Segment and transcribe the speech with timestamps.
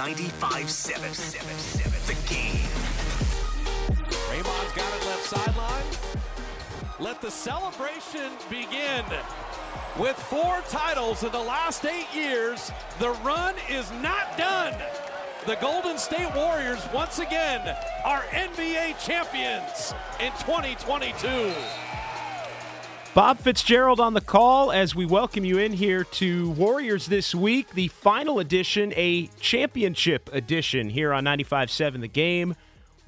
[0.00, 0.96] 95.7.
[2.06, 2.70] The game.
[4.30, 5.84] Raymond's got it left sideline.
[6.98, 9.04] Let the celebration begin.
[9.98, 14.72] With four titles in the last eight years, the run is not done.
[15.46, 17.60] The Golden State Warriors, once again,
[18.02, 21.52] are NBA champions in 2022.
[23.12, 27.68] Bob Fitzgerald on the call as we welcome you in here to Warriors this week,
[27.70, 32.54] the final edition, a championship edition here on 95.7 The Game.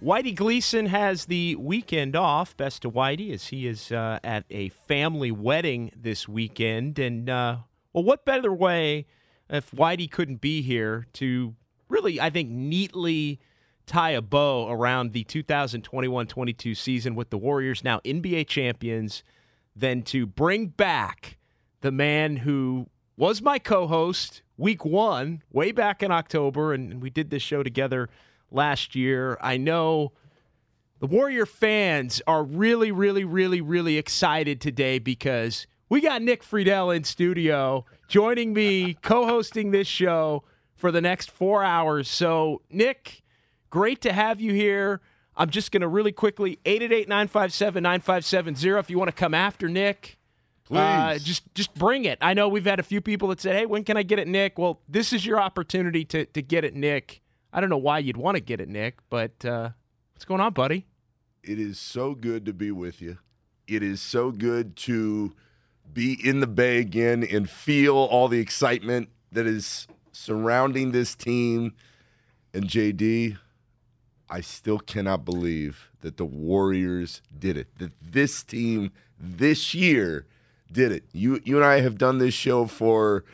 [0.02, 2.56] Whitey Gleason has the weekend off.
[2.56, 6.98] Best to Whitey as he is uh, at a family wedding this weekend.
[6.98, 7.58] And, uh,
[7.92, 9.06] well, what better way
[9.48, 11.54] if Whitey couldn't be here to
[11.88, 13.38] really, I think, neatly
[13.86, 19.22] tie a bow around the 2021 22 season with the Warriors, now NBA champions,
[19.74, 21.38] than to bring back
[21.80, 27.10] the man who was my co host week one, way back in October, and we
[27.10, 28.08] did this show together
[28.50, 29.38] last year.
[29.40, 30.12] I know
[31.00, 36.94] the Warrior fans are really, really, really, really excited today because we got Nick Friedell
[36.94, 40.44] in studio joining me, co hosting this show
[40.76, 42.08] for the next four hours.
[42.08, 43.22] So, Nick,
[43.70, 45.00] great to have you here.
[45.36, 49.68] I'm just going to really quickly 888 957 9570 if you want to come after
[49.68, 50.18] Nick.
[50.70, 52.18] Uh, just just bring it.
[52.20, 54.26] I know we've had a few people that said, "Hey, when can I get it,
[54.26, 57.20] Nick?" Well, this is your opportunity to to get it, Nick.
[57.52, 59.70] I don't know why you'd want to get it, Nick, but uh,
[60.14, 60.86] what's going on, buddy?
[61.42, 63.18] It is so good to be with you.
[63.68, 65.34] It is so good to
[65.92, 71.74] be in the Bay again and feel all the excitement that is surrounding this team.
[72.54, 73.38] And JD,
[74.32, 77.68] I still cannot believe that the Warriors did it.
[77.76, 80.24] That this team this year
[80.72, 81.04] did it.
[81.12, 83.24] You you and I have done this show for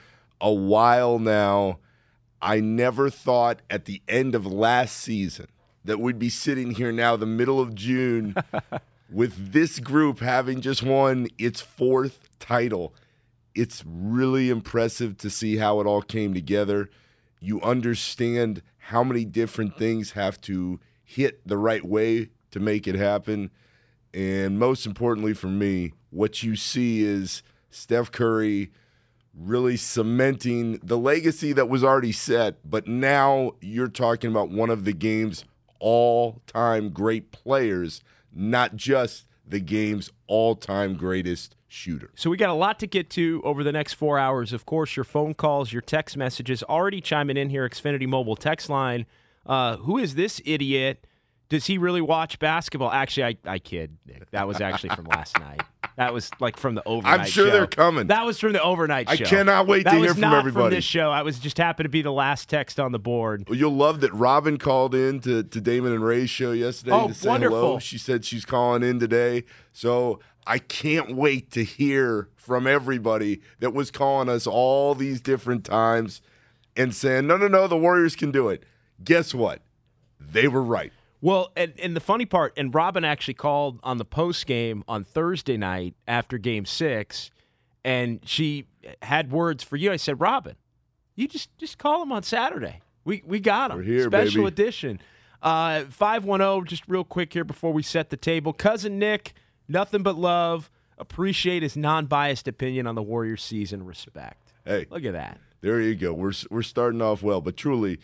[0.40, 1.78] a while now.
[2.42, 5.46] I never thought at the end of last season
[5.84, 8.34] that we'd be sitting here now, the middle of June,
[9.10, 12.92] with this group having just won its fourth title.
[13.54, 16.90] It's really impressive to see how it all came together.
[17.38, 22.94] You understand how many different things have to hit the right way to make it
[22.94, 23.50] happen.
[24.12, 28.70] And most importantly for me, what you see is Steph Curry
[29.34, 34.84] really cementing the legacy that was already set, but now you're talking about one of
[34.84, 35.46] the game's
[35.80, 42.10] all time great players, not just the game's all time greatest shooter.
[42.16, 44.52] So we got a lot to get to over the next four hours.
[44.52, 47.66] Of course, your phone calls, your text messages already chiming in here.
[47.66, 49.06] Xfinity Mobile text line.
[49.48, 51.06] Uh, who is this idiot?
[51.48, 52.90] Does he really watch basketball?
[52.90, 53.96] Actually, I, I kid.
[54.06, 54.30] Nick.
[54.32, 55.62] That was actually from last night.
[55.96, 57.20] That was like from the overnight.
[57.20, 57.52] I'm sure show.
[57.52, 58.08] they're coming.
[58.08, 59.12] That was from the overnight show.
[59.12, 59.24] I show.
[59.24, 60.66] cannot wait that to hear from not everybody.
[60.66, 63.48] From this show, I was just happened to be the last text on the board.
[63.50, 67.14] You'll love that Robin called in to, to Damon and Ray's show yesterday Oh, to
[67.14, 67.58] say wonderful.
[67.58, 67.78] hello.
[67.78, 69.44] She said she's calling in today.
[69.72, 75.64] So I can't wait to hear from everybody that was calling us all these different
[75.64, 76.20] times
[76.76, 78.62] and saying, no, no, no, the Warriors can do it.
[79.02, 79.60] Guess what?
[80.20, 80.92] They were right.
[81.20, 85.02] Well, and, and the funny part, and Robin actually called on the post game on
[85.04, 87.30] Thursday night after game six,
[87.84, 88.66] and she
[89.02, 89.90] had words for you.
[89.90, 90.54] I said, Robin,
[91.16, 92.80] you just just call him on Saturday.
[93.04, 93.78] We we got him.
[93.78, 94.62] We're here, Special baby.
[94.62, 95.00] edition.
[95.40, 98.52] Uh, 510, just real quick here before we set the table.
[98.52, 99.34] Cousin Nick,
[99.68, 100.68] nothing but love.
[100.98, 103.84] Appreciate his non biased opinion on the Warriors season.
[103.84, 104.52] Respect.
[104.64, 105.38] Hey, Look at that.
[105.60, 106.12] There you go.
[106.12, 107.98] We're we're starting off well, but truly,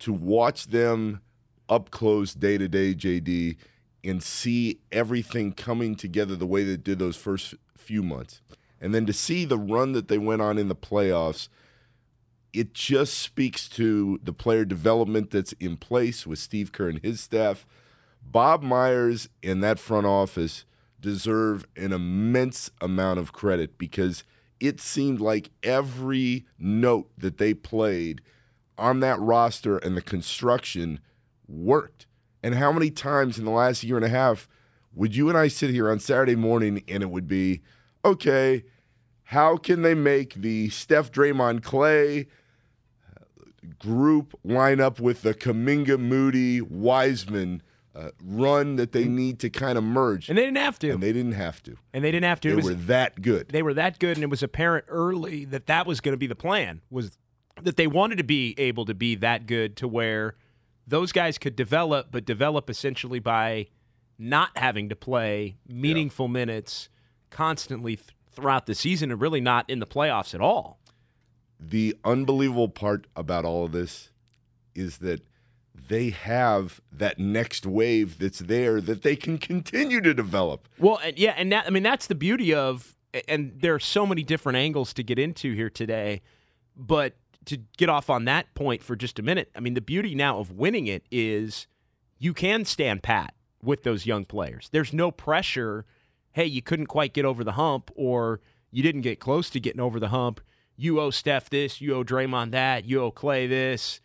[0.00, 1.20] to watch them
[1.68, 3.56] up close day to day, JD,
[4.04, 8.40] and see everything coming together the way they did those first few months,
[8.80, 11.48] and then to see the run that they went on in the playoffs,
[12.52, 17.20] it just speaks to the player development that's in place with Steve Kerr and his
[17.20, 17.66] staff.
[18.22, 20.64] Bob Myers and that front office
[21.00, 24.24] deserve an immense amount of credit because
[24.60, 28.20] it seemed like every note that they played
[28.78, 31.00] on that roster and the construction
[31.46, 32.06] worked.
[32.42, 34.48] And how many times in the last year and a half
[34.94, 37.62] would you and I sit here on Saturday morning and it would be,
[38.04, 38.64] okay,
[39.24, 42.26] how can they make the Steph Draymond Clay
[43.78, 47.62] group line up with the Kuminga Moody Wiseman
[47.94, 50.28] uh, run that they need to kind of merge?
[50.28, 50.90] And they didn't have to.
[50.90, 51.76] And they didn't have to.
[51.92, 52.48] And they didn't have to.
[52.50, 53.48] They was- were that good.
[53.48, 56.26] they were that good and it was apparent early that that was going to be
[56.26, 57.18] the plan was
[57.62, 60.34] that they wanted to be able to be that good to where
[60.86, 63.66] those guys could develop but develop essentially by
[64.18, 66.88] not having to play meaningful minutes
[67.30, 70.78] constantly th- throughout the season and really not in the playoffs at all
[71.60, 74.10] the unbelievable part about all of this
[74.74, 75.22] is that
[75.88, 80.68] they have that next wave that's there that they can continue to develop.
[80.78, 82.96] Well, and yeah, and that, I mean that's the beauty of,
[83.26, 86.22] and there are so many different angles to get into here today,
[86.76, 87.14] but
[87.48, 90.38] to get off on that point for just a minute, I mean the beauty now
[90.38, 91.66] of winning it is
[92.18, 94.68] you can stand pat with those young players.
[94.72, 95.84] There's no pressure.
[96.32, 98.40] Hey, you couldn't quite get over the hump, or
[98.70, 100.40] you didn't get close to getting over the hump.
[100.76, 104.00] You owe Steph this, you owe Draymond that, you owe Clay this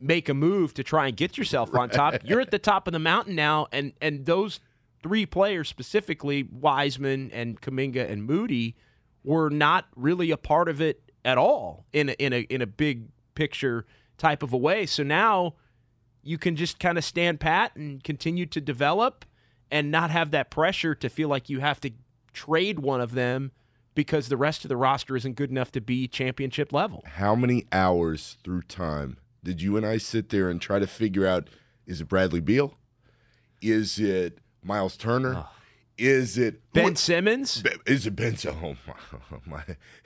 [0.00, 2.16] make a move to try and get yourself on top.
[2.24, 4.60] You're at the top of the mountain now, and and those
[5.02, 8.76] three players specifically, Wiseman and Kuminga and Moody,
[9.24, 12.66] were not really a part of it at all in a, in a in a
[12.66, 13.86] big picture
[14.18, 14.86] type of a way.
[14.86, 15.54] So now
[16.22, 19.24] you can just kind of stand pat and continue to develop
[19.70, 21.90] and not have that pressure to feel like you have to
[22.32, 23.52] trade one of them
[23.94, 27.02] because the rest of the roster isn't good enough to be championship level.
[27.06, 31.26] How many hours through time did you and I sit there and try to figure
[31.26, 31.48] out
[31.86, 32.74] is it Bradley Beal?
[33.60, 35.46] Is it Miles Turner?
[35.96, 37.62] Is it Ben Simmons?
[37.86, 38.36] Is it Ben?
[38.46, 39.62] Oh my, my,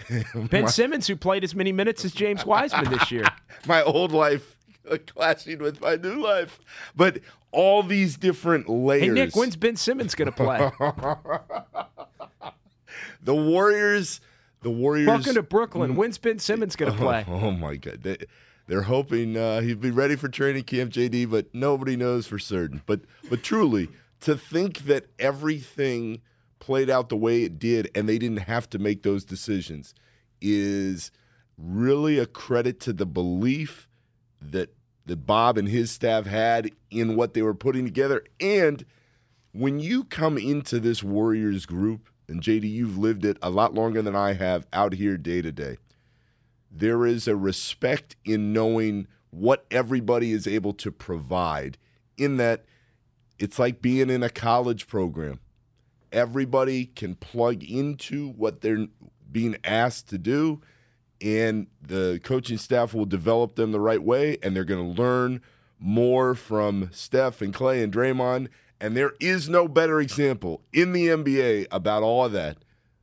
[0.49, 3.25] Ben my, Simmons, who played as many minutes as James Wiseman this year.
[3.67, 4.57] my old life
[5.07, 6.61] clashing with my new life,
[6.95, 7.21] but
[7.53, 9.05] all these different layers.
[9.05, 10.71] Hey, Nick, when's Ben Simmons going to play?
[13.23, 14.21] the Warriors?
[14.63, 15.07] The Warriors.
[15.07, 15.97] Welcome to Brooklyn.
[15.97, 17.25] When's Ben Simmons going to play?
[17.29, 18.03] Oh, my God.
[18.03, 18.19] They,
[18.67, 22.83] they're hoping uh, he'd be ready for training camp, JD, but nobody knows for certain.
[22.85, 23.01] But
[23.31, 23.89] but truly,
[24.21, 26.21] to think that everything
[26.59, 29.95] played out the way it did and they didn't have to make those decisions
[30.41, 31.11] is
[31.57, 33.89] really a credit to the belief
[34.41, 34.71] that
[35.07, 38.23] that Bob and his staff had in what they were putting together.
[38.41, 38.85] And
[39.53, 44.03] when you come into this Warriors group, and JD, you've lived it a lot longer
[44.03, 45.79] than I have out here day to day
[46.71, 51.79] there is a respect in knowing what everybody is able to provide
[52.17, 52.65] in that
[53.39, 55.41] it's like being in a college program.
[56.11, 58.87] Everybody can plug into what they're
[59.31, 60.61] being asked to do
[61.21, 65.43] and the coaching staff will develop them the right way and they're going to learn
[65.79, 68.49] more from Steph and Clay and Draymond
[68.81, 72.59] and there is no better example in the NBA about all of that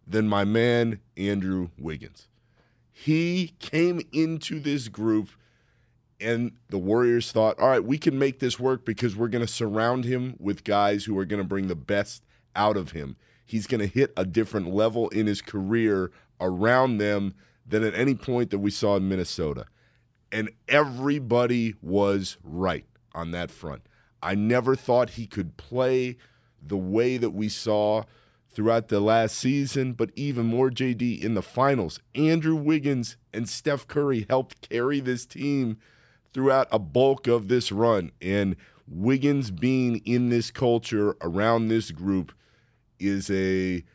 [0.08, 2.28] than my man Andrew Wiggins.
[2.92, 5.30] He came into this group
[6.20, 9.52] and the Warriors thought, all right, we can make this work because we're going to
[9.52, 12.24] surround him with guys who are going to bring the best
[12.56, 13.18] out of him.
[13.45, 18.16] He's going to hit a different level in his career around them than at any
[18.16, 19.66] point that we saw in Minnesota.
[20.31, 23.84] And everybody was right on that front.
[24.22, 26.18] I never thought he could play
[26.62, 28.04] the way that we saw
[28.50, 32.00] throughout the last season, but even more JD in the finals.
[32.16, 35.78] Andrew Wiggins and Steph Curry helped carry this team
[36.35, 38.11] throughout a bulk of this run.
[38.21, 38.57] And
[38.89, 42.33] Wiggins being in this culture around this group
[42.99, 43.85] is a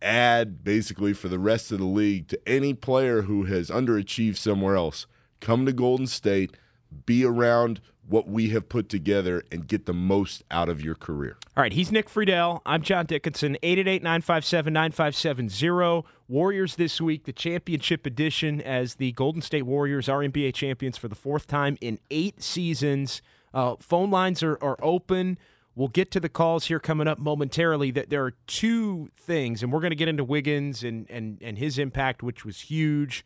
[0.00, 4.76] ad basically for the rest of the league to any player who has underachieved somewhere
[4.76, 5.08] else.
[5.40, 6.56] Come to Golden State,
[7.04, 11.36] be around what we have put together and get the most out of your career.
[11.56, 12.62] All right, he's Nick Friedell.
[12.64, 13.56] I'm John Dickinson.
[13.62, 16.08] 888 957 9570.
[16.26, 21.08] Warriors this week, the championship edition, as the Golden State Warriors are NBA champions for
[21.08, 23.22] the fourth time in eight seasons.
[23.52, 25.38] Uh, phone lines are, are open.
[25.74, 27.90] We'll get to the calls here coming up momentarily.
[27.90, 31.58] That there are two things, and we're going to get into Wiggins and, and, and
[31.58, 33.24] his impact, which was huge.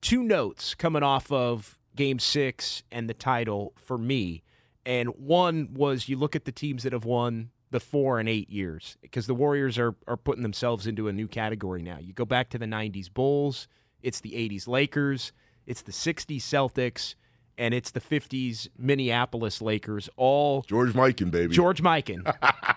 [0.00, 4.42] Two notes coming off of game six and the title for me.
[4.86, 8.50] And one was you look at the teams that have won the four and eight
[8.50, 11.98] years because the Warriors are, are putting themselves into a new category now.
[11.98, 13.68] You go back to the 90s Bulls,
[14.02, 15.32] it's the 80s Lakers,
[15.66, 17.14] it's the 60s Celtics,
[17.58, 21.54] and it's the 50s Minneapolis Lakers, all George Mikan, baby.
[21.54, 22.24] George Mikan,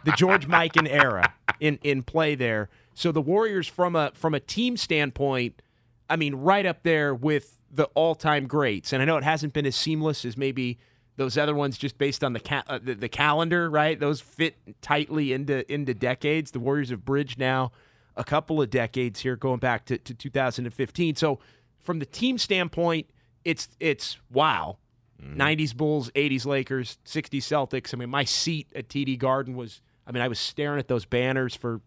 [0.03, 2.69] the George Mikan era in in play there.
[2.93, 5.61] So the Warriors, from a from a team standpoint,
[6.09, 8.93] I mean, right up there with the all time greats.
[8.93, 10.77] And I know it hasn't been as seamless as maybe
[11.15, 13.99] those other ones, just based on the ca- uh, the, the calendar, right?
[13.99, 16.51] Those fit tightly into into decades.
[16.51, 17.71] The Warriors have bridged now
[18.15, 21.15] a couple of decades here, going back to, to 2015.
[21.15, 21.39] So
[21.79, 23.09] from the team standpoint,
[23.43, 24.77] it's it's wow.
[25.23, 27.93] 90s Bulls, 80s Lakers, 60s Celtics.
[27.93, 31.05] I mean, my seat at TD Garden was I mean, I was staring at those
[31.05, 31.81] banners for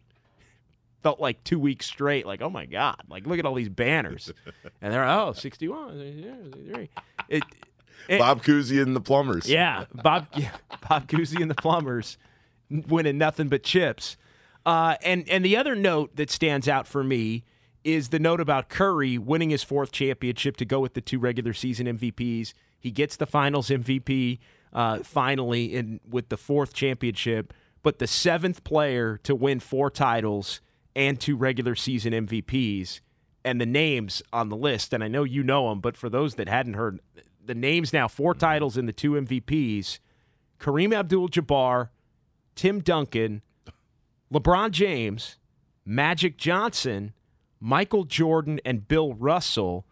[1.07, 4.33] felt like 2 weeks straight like, "Oh my god, like look at all these banners."
[4.83, 6.01] and they're oh, 61.
[7.29, 7.45] It,
[8.09, 9.49] it, Bob Cousy and the Plumbers.
[9.49, 10.51] yeah, Bob yeah,
[10.89, 12.19] Bob Cousy and the Plumbers
[12.69, 14.17] winning nothing but chips.
[14.65, 17.45] Uh, and and the other note that stands out for me
[17.85, 21.53] is the note about Curry winning his fourth championship to go with the two regular
[21.53, 22.53] season MVPs.
[22.81, 24.41] He gets the Finals MVP
[24.73, 30.61] uh, finally in with the fourth championship, but the seventh player to win four titles
[30.97, 33.01] and two regular season MVPs.
[33.45, 36.35] And the names on the list, and I know you know them, but for those
[36.35, 36.99] that hadn't heard,
[37.45, 38.41] the names now four mm-hmm.
[38.41, 40.01] titles and the two MVPs:
[40.59, 41.91] Kareem Abdul-Jabbar,
[42.57, 43.43] Tim Duncan,
[44.33, 45.37] LeBron James,
[45.85, 47.13] Magic Johnson,
[47.61, 49.87] Michael Jordan, and Bill Russell.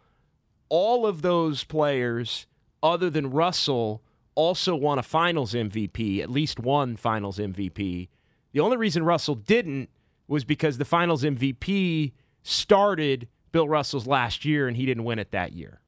[0.67, 2.47] All of those players,
[2.83, 4.01] other than Russell,
[4.33, 8.09] also won a finals MVP, at least one finals MVP.
[8.51, 9.89] The only reason Russell didn't
[10.27, 12.13] was because the finals MVP
[12.43, 15.79] started Bill Russell's last year and he didn't win it that year.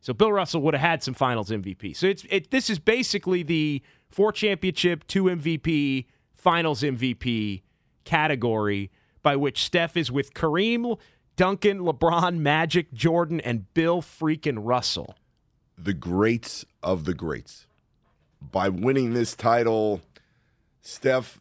[0.00, 1.96] So Bill Russell would have had some finals MVP.
[1.96, 7.62] So it's it, this is basically the four championship, two MVP, finals MVP
[8.04, 8.90] category
[9.22, 10.98] by which Steph is with Kareem,
[11.36, 15.14] Duncan, LeBron, Magic, Jordan, and Bill freaking Russell.
[15.76, 17.66] the greats of the greats.
[18.40, 20.00] By winning this title,
[20.82, 21.39] Steph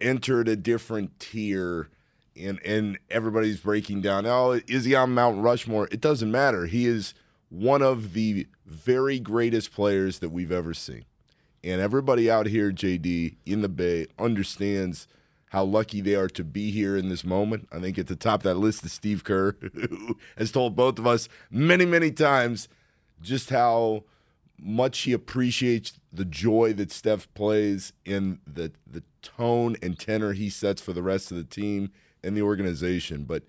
[0.00, 1.88] entered a different tier
[2.36, 5.88] and and everybody's breaking down, oh, is he on Mount Rushmore?
[5.90, 6.66] It doesn't matter.
[6.66, 7.14] He is
[7.50, 11.04] one of the very greatest players that we've ever seen.
[11.64, 15.08] And everybody out here, JD, in the Bay, understands
[15.50, 17.68] how lucky they are to be here in this moment.
[17.72, 20.98] I think at the top of that list is Steve Kerr, who has told both
[20.98, 22.68] of us many, many times
[23.22, 24.04] just how
[24.58, 30.50] much he appreciates the joy that Steph plays in the the tone and tenor he
[30.50, 31.90] sets for the rest of the team
[32.22, 33.24] and the organization.
[33.24, 33.44] But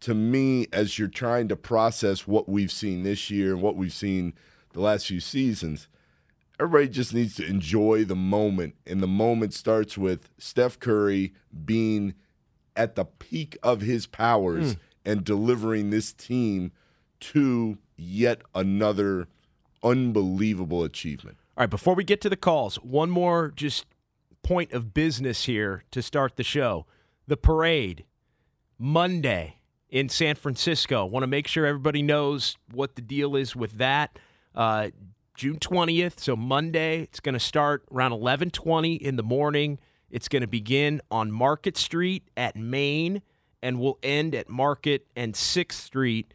[0.00, 3.92] to me, as you're trying to process what we've seen this year and what we've
[3.92, 4.34] seen
[4.72, 5.88] the last few seasons,
[6.60, 8.74] everybody just needs to enjoy the moment.
[8.86, 11.32] And the moment starts with Steph Curry
[11.64, 12.14] being
[12.76, 14.80] at the peak of his powers hmm.
[15.04, 16.72] and delivering this team
[17.18, 19.28] to yet another
[19.86, 21.38] unbelievable achievement.
[21.56, 23.86] All right, before we get to the calls, one more just
[24.42, 26.86] point of business here to start the show.
[27.26, 28.04] The parade,
[28.78, 29.56] Monday
[29.88, 31.04] in San Francisco.
[31.04, 34.18] Want to make sure everybody knows what the deal is with that.
[34.54, 34.90] Uh,
[35.34, 39.78] June 20th, so Monday, it's going to start around 11:20 in the morning.
[40.10, 43.22] It's going to begin on Market Street at Main
[43.62, 46.32] and will end at Market and 6th Street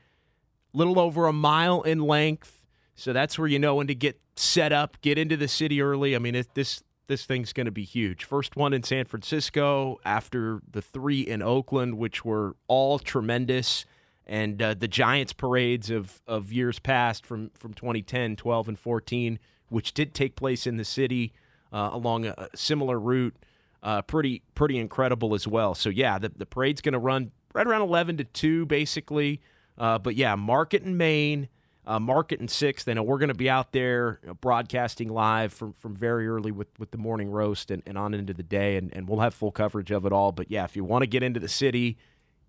[0.74, 2.61] little over a mile in length.
[3.02, 6.16] So that's where you know when to get set up, get into the city early.
[6.16, 8.24] I mean, it, this this thing's going to be huge.
[8.24, 13.86] First one in San Francisco after the three in Oakland, which were all tremendous,
[14.28, 19.40] and uh, the Giants parades of of years past from from 2010, 12, and 14,
[19.70, 21.34] which did take place in the city
[21.74, 23.36] uh, along a, a similar route.
[23.82, 25.74] Uh, pretty pretty incredible as well.
[25.74, 29.42] So yeah, the the parade's going to run right around 11 to 2 basically.
[29.76, 31.50] Uh, but yeah, Market in Main,
[31.86, 32.88] uh, Market in Sixth.
[32.88, 36.28] I know we're going to be out there you know, broadcasting live from, from very
[36.28, 39.20] early with, with the morning roast and, and on into the day, and, and we'll
[39.20, 40.32] have full coverage of it all.
[40.32, 41.98] But yeah, if you want to get into the city,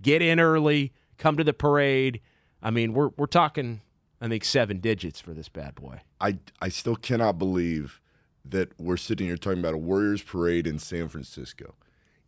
[0.00, 2.20] get in early, come to the parade.
[2.62, 3.80] I mean, we're we're talking,
[4.20, 6.00] I think, seven digits for this bad boy.
[6.20, 8.00] I I still cannot believe
[8.44, 11.74] that we're sitting here talking about a Warriors parade in San Francisco.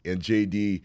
[0.04, 0.82] And JD,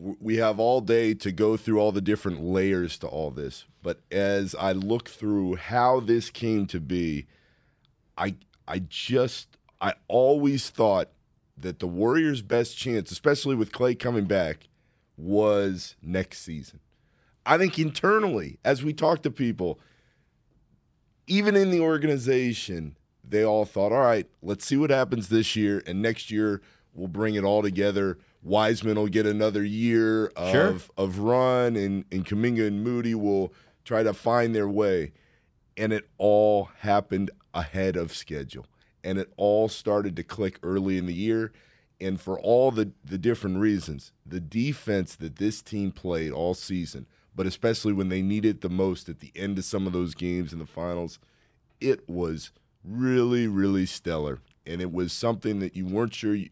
[0.00, 3.66] we have all day to go through all the different layers to all this.
[3.82, 7.26] But as I look through how this came to be,
[8.16, 11.10] I I just I always thought
[11.56, 14.68] that the Warriors' best chance, especially with Clay coming back,
[15.16, 16.80] was next season.
[17.44, 19.78] I think internally, as we talk to people,
[21.26, 25.82] even in the organization, they all thought, all right, let's see what happens this year,
[25.86, 26.60] and next year
[26.94, 28.18] we'll bring it all together.
[28.42, 30.78] Wiseman will get another year of Sure.
[30.96, 33.52] of run, and and Kuminga and Moody will
[33.84, 35.12] try to find their way.
[35.76, 38.66] And it all happened ahead of schedule.
[39.02, 41.52] And it all started to click early in the year.
[42.00, 47.06] And for all the, the different reasons, the defense that this team played all season,
[47.34, 50.52] but especially when they needed the most at the end of some of those games
[50.52, 51.18] in the finals,
[51.80, 52.52] it was
[52.84, 54.38] really, really stellar.
[54.66, 56.50] And it was something that you weren't sure you,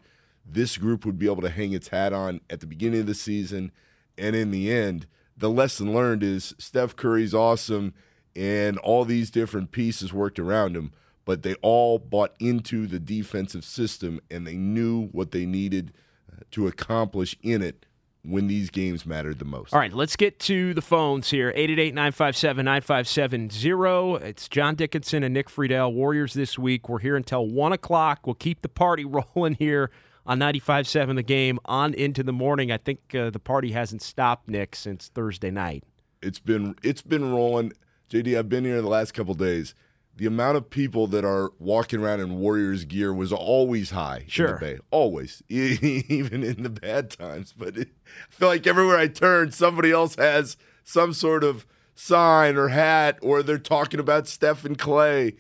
[0.51, 3.15] this group would be able to hang its hat on at the beginning of the
[3.15, 3.71] season.
[4.17, 7.95] And in the end, the lesson learned is Steph Curry's awesome
[8.35, 10.93] and all these different pieces worked around him,
[11.25, 15.93] but they all bought into the defensive system and they knew what they needed
[16.31, 17.85] uh, to accomplish in it
[18.23, 19.73] when these games mattered the most.
[19.73, 21.53] All right, let's get to the phones here.
[21.57, 24.23] 888-957-9570.
[24.23, 25.93] It's John Dickinson and Nick Friedell.
[25.93, 26.89] Warriors this week.
[26.89, 28.27] We're here until 1 o'clock.
[28.27, 29.91] We'll keep the party rolling here
[30.29, 32.71] on 95.7 the game on into the morning.
[32.71, 35.83] I think uh, the party hasn't stopped, Nick, since Thursday night.
[36.23, 37.73] It's been it's been rolling.
[38.11, 39.75] JD, I've been here the last couple days.
[40.17, 44.49] The amount of people that are walking around in Warriors gear was always high Sure.
[44.49, 44.79] in the Bay.
[44.91, 45.43] Always.
[45.49, 47.55] Even in the bad times.
[47.57, 52.57] But it, I feel like everywhere I turn, somebody else has some sort of sign
[52.57, 55.37] or hat, or they're talking about Steph and Clay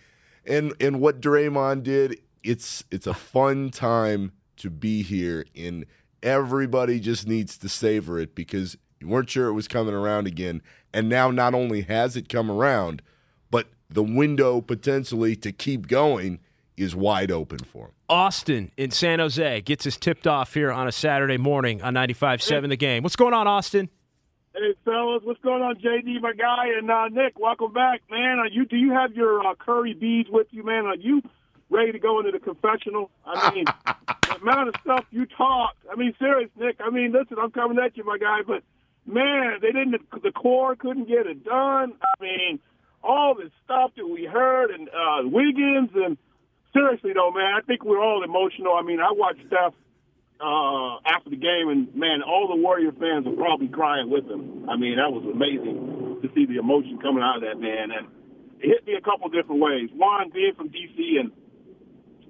[0.46, 2.20] and and what Draymond did.
[2.44, 5.86] It's it's a fun time to be here, and
[6.22, 10.62] everybody just needs to savor it because you weren't sure it was coming around again,
[10.92, 13.02] and now not only has it come around,
[13.50, 16.40] but the window potentially to keep going
[16.76, 17.92] is wide open for him.
[18.08, 22.68] Austin in San Jose gets us tipped off here on a Saturday morning on 95.7
[22.68, 23.02] the game.
[23.02, 23.90] What's going on, Austin?
[24.54, 27.38] Hey fellas, what's going on, JD, my guy, and uh, Nick?
[27.38, 28.38] Welcome back, man.
[28.38, 30.86] Are you do you have your uh, curry beads with you, man?
[30.86, 31.22] Are you
[31.70, 33.10] ready to go into the confessional?
[33.24, 33.64] I mean,
[34.28, 35.74] the amount of stuff you talk.
[35.90, 36.76] I mean, serious, Nick.
[36.80, 38.62] I mean, listen, I'm coming at you, my guy, but
[39.06, 39.96] man, they didn't.
[40.22, 41.94] The core couldn't get it done.
[42.02, 42.60] I mean,
[43.02, 46.18] all this stuff that we heard, and uh, Wiggins, and
[46.72, 48.74] seriously though, man, I think we're all emotional.
[48.74, 49.74] I mean, I watched Steph
[50.40, 54.68] uh, after the game, and man, all the Warrior fans were probably crying with him.
[54.68, 58.06] I mean, that was amazing to see the emotion coming out of that man, and
[58.60, 59.90] it hit me a couple different ways.
[59.94, 61.30] One, being from DC and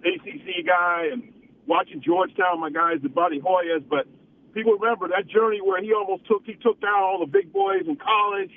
[0.05, 1.33] ACC guy, and
[1.67, 4.07] watching Georgetown, my guys, the Buddy Hoyas, but
[4.55, 7.83] people remember that journey where he almost took he took down all the big boys
[7.87, 8.51] in college,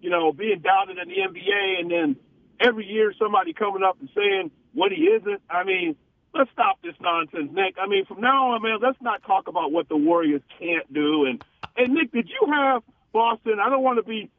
[0.00, 2.16] you know, being doubted in the NBA, and then
[2.60, 5.40] every year somebody coming up and saying what he isn't.
[5.48, 5.96] I mean,
[6.34, 7.76] let's stop this nonsense, Nick.
[7.80, 11.24] I mean, from now on, man, let's not talk about what the Warriors can't do.
[11.26, 11.42] And
[11.76, 13.58] and Nick, did you have Boston?
[13.60, 14.30] I don't want to be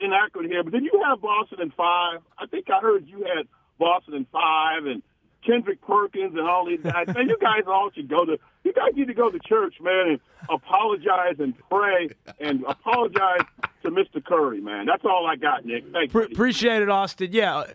[0.00, 2.20] inaccurate here, but did you have Boston in five?
[2.38, 3.46] I think I heard you had
[3.78, 5.02] Boston in five, and
[5.44, 7.06] Kendrick Perkins and all these guys.
[7.08, 8.38] Man, you guys all should go to.
[8.64, 13.40] You guys need to go to church, man, and apologize and pray and apologize
[13.82, 14.22] to Mr.
[14.24, 14.86] Curry, man.
[14.86, 15.84] That's all I got, Nick.
[15.92, 16.28] Thank Pre- you.
[16.32, 17.30] appreciate it, Austin.
[17.32, 17.66] Yeah, uh,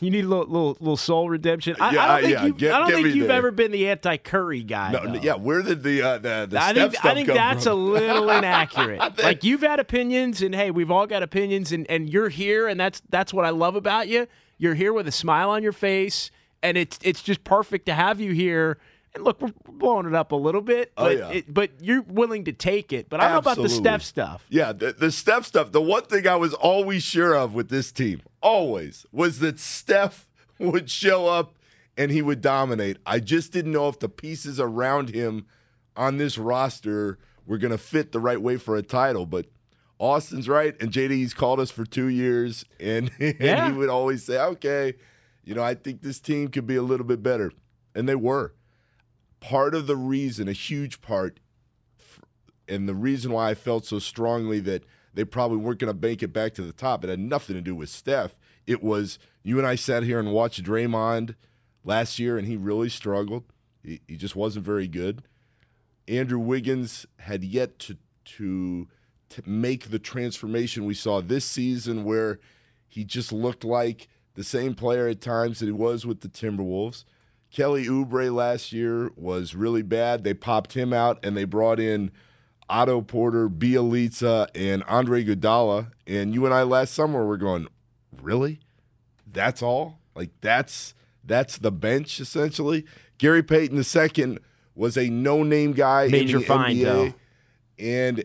[0.00, 1.76] you need a little little, little soul redemption.
[1.80, 3.88] I, Yeah, I don't think yeah, you've, get- I don't think you've ever been the
[3.88, 4.92] anti-Curry guy.
[4.92, 5.20] No, though.
[5.20, 7.72] yeah, where did the uh, the, the I think stuff I think come that's from?
[7.72, 9.18] a little inaccurate.
[9.22, 12.78] like you've had opinions, and hey, we've all got opinions, and, and you're here, and
[12.80, 14.26] that's that's what I love about you.
[14.60, 18.20] You're here with a smile on your face, and it's it's just perfect to have
[18.20, 18.78] you here.
[19.14, 21.28] And look, we're blowing it up a little bit, Oh, but yeah.
[21.30, 23.08] it, but you're willing to take it.
[23.08, 24.44] But I don't know about the Steph stuff.
[24.50, 25.72] Yeah, the, the Steph stuff.
[25.72, 30.28] The one thing I was always sure of with this team, always, was that Steph
[30.58, 31.54] would show up
[31.96, 32.98] and he would dominate.
[33.06, 35.46] I just didn't know if the pieces around him
[35.96, 39.24] on this roster were going to fit the right way for a title.
[39.24, 39.46] But
[39.98, 43.66] Austin's right, and JD's called us for two years, and, and Yeah.
[43.70, 44.94] he would always say, "Okay,
[45.48, 47.52] you know, I think this team could be a little bit better,"
[47.94, 48.52] and they were.
[49.40, 51.40] Part of the reason, a huge part,
[52.68, 54.84] and the reason why I felt so strongly that
[55.14, 57.62] they probably weren't going to make it back to the top, it had nothing to
[57.62, 58.36] do with Steph.
[58.66, 61.34] It was you and I sat here and watched Draymond
[61.82, 63.44] last year, and he really struggled.
[63.82, 65.22] He, he just wasn't very good.
[66.06, 67.96] Andrew Wiggins had yet to
[68.36, 68.86] to
[69.30, 72.38] to make the transformation we saw this season, where
[72.86, 77.02] he just looked like the same player at times that he was with the Timberwolves.
[77.50, 80.22] Kelly Oubre last year was really bad.
[80.22, 82.12] They popped him out and they brought in
[82.68, 85.90] Otto Porter, Bjelica, and Andre Iguodala.
[86.06, 87.66] And you and I last summer were going,
[88.22, 88.60] really?
[89.26, 89.98] That's all?
[90.14, 92.84] Like that's that's the bench essentially.
[93.18, 94.38] Gary Payton II
[94.76, 97.14] was a no-name guy Major in the find, NBA, though.
[97.80, 98.24] and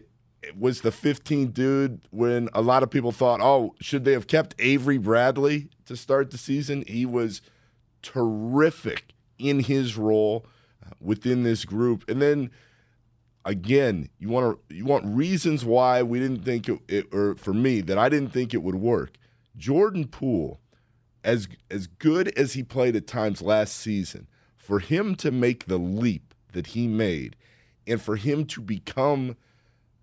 [0.58, 4.56] was the 15th dude when a lot of people thought, oh, should they have kept
[4.60, 6.84] Avery Bradley to start the season?
[6.88, 7.42] He was
[8.02, 10.46] terrific in his role
[10.86, 12.10] uh, within this group.
[12.10, 12.52] And then
[13.46, 17.54] again, you want to you want reasons why we didn't think it, it, or for
[17.54, 19.18] me that I didn't think it would work.
[19.58, 20.60] Jordan Poole,
[21.24, 24.28] as as good as he played at times last season,
[24.58, 27.36] for him to make the leap that he made,
[27.88, 29.36] and for him to become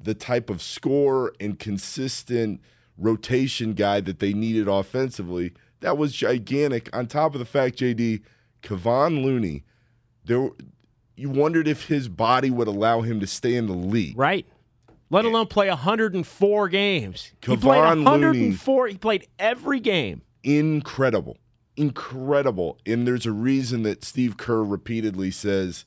[0.02, 2.60] the type of score and consistent
[2.96, 6.94] rotation guy that they needed offensively, that was gigantic.
[6.94, 8.22] On top of the fact, JD,
[8.62, 9.64] Kevon Looney,
[10.24, 10.50] there
[11.16, 14.18] you wondered if his body would allow him to stay in the league.
[14.18, 14.46] Right.
[15.10, 17.32] Let alone play 104 games.
[17.42, 17.60] he Kevon
[18.04, 20.22] played Looney- He played every game.
[20.44, 21.36] Incredible.
[21.76, 22.78] Incredible.
[22.86, 25.84] And there's a reason that Steve Kerr repeatedly says,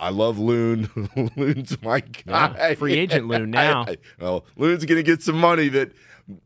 [0.00, 0.88] I love Loon.
[1.36, 2.54] Loon's my guy.
[2.56, 3.86] Yeah, free agent Loon now.
[4.18, 5.92] well, Loon's going to get some money that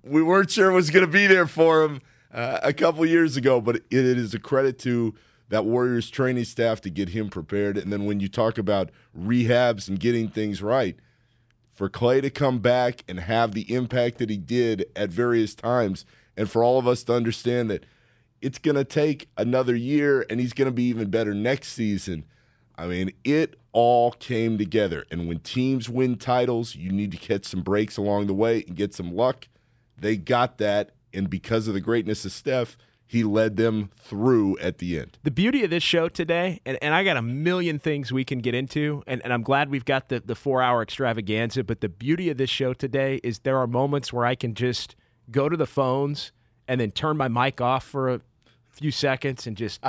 [0.03, 3.61] we weren't sure was going to be there for him uh, a couple years ago,
[3.61, 5.15] but it is a credit to
[5.51, 7.79] that Warriors training staff to get him prepared.
[7.79, 10.97] And then when you talk about rehabs and getting things right,
[11.73, 16.05] for Clay to come back and have the impact that he did at various times,
[16.37, 17.85] and for all of us to understand that
[18.41, 22.25] it's going to take another year and he's going to be even better next season.
[22.77, 25.05] I mean, it all came together.
[25.11, 28.77] And when teams win titles, you need to catch some breaks along the way and
[28.77, 29.49] get some luck.
[29.99, 30.91] They got that.
[31.13, 35.19] And because of the greatness of Steph, he led them through at the end.
[35.23, 38.41] The beauty of this show today, and, and I got a million things we can
[38.41, 41.89] get into, and, and I'm glad we've got the, the four hour extravaganza, but the
[41.89, 44.97] beauty of this show today is there are moments where I can just
[45.31, 46.33] go to the phones
[46.67, 48.21] and then turn my mic off for a
[48.73, 49.81] few seconds and just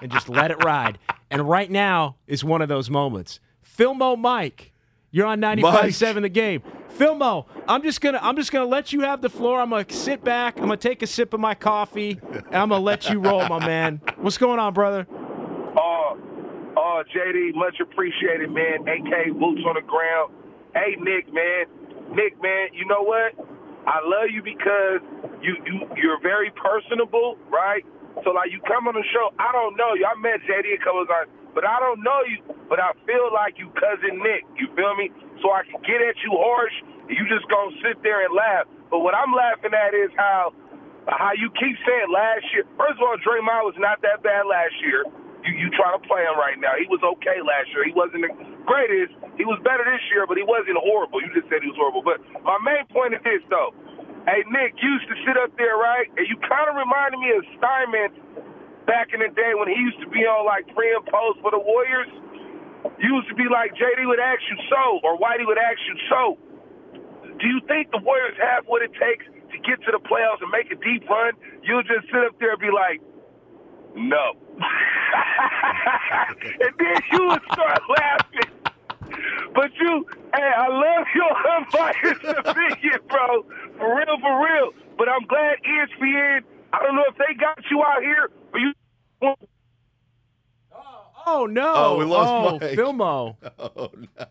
[0.00, 0.98] and just let it ride.
[1.32, 3.40] And right now is one of those moments.
[3.64, 4.70] Filmo Mike,
[5.10, 6.62] you're on 95.7 the game.
[6.94, 9.58] Filmo, I'm just gonna I'm just gonna let you have the floor.
[9.58, 10.58] I'm gonna sit back.
[10.58, 13.66] I'm gonna take a sip of my coffee, and I'm gonna let you roll, my
[13.66, 14.02] man.
[14.18, 15.06] What's going on, brother?
[15.10, 15.80] Uh,
[16.12, 18.86] uh, JD, much appreciated, man.
[18.86, 20.34] AK boots on the ground.
[20.74, 21.64] Hey, Nick, man.
[22.14, 23.32] Nick, man, you know what?
[23.86, 25.00] I love you because
[25.40, 27.86] you you you're very personable, right?
[28.20, 30.04] So like you come on the show, I don't know you.
[30.04, 32.44] I met JD a couple times, but I don't know you.
[32.68, 34.44] But I feel like you cousin Nick.
[34.60, 35.08] You feel me?
[35.40, 36.76] So I can get at you harsh,
[37.08, 38.68] and you just gonna sit there and laugh.
[38.92, 40.52] But what I'm laughing at is how
[41.08, 42.68] how you keep saying last year.
[42.76, 45.02] First of all, Draymond was not that bad last year.
[45.42, 46.78] You you trying to play him right now.
[46.78, 47.82] He was okay last year.
[47.88, 48.32] He wasn't the
[48.68, 49.16] greatest.
[49.40, 51.18] He was better this year, but he wasn't horrible.
[51.18, 52.04] You just said he was horrible.
[52.06, 53.74] But my main point is this though.
[54.22, 56.06] Hey Nick, you used to sit up there, right?
[56.16, 58.14] And you kind of reminded me of Steinman
[58.86, 61.50] back in the day when he used to be on like pre and post for
[61.50, 62.06] the Warriors.
[63.02, 65.98] You used to be like JD would ask you so, or Whitey would ask you
[66.06, 66.38] so.
[67.38, 70.50] Do you think the Warriors have what it takes to get to the playoffs and
[70.54, 71.34] make a deep run?
[71.66, 73.02] You'll just sit up there and be like,
[73.98, 74.38] no.
[76.62, 78.50] and then you would start laughing.
[79.54, 80.06] But you,
[80.42, 83.44] hey, I love your unbiased opinion, bro.
[83.78, 84.70] For real, for real.
[84.98, 86.40] But I'm glad ESPN,
[86.72, 88.72] I don't know if they got you out here, but you.
[89.22, 89.34] Oh,
[91.26, 91.72] oh no!
[91.74, 92.76] Oh, we lost oh, Mike.
[92.76, 93.36] Filmo.
[93.58, 94.26] Oh, no.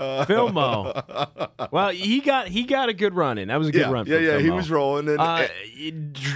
[0.00, 1.50] Filmo.
[1.72, 3.48] Well, he got he got a good run in.
[3.48, 4.06] That was a good yeah, run.
[4.06, 4.38] yeah, yeah.
[4.38, 5.08] He was rolling.
[5.08, 5.46] And, Uh,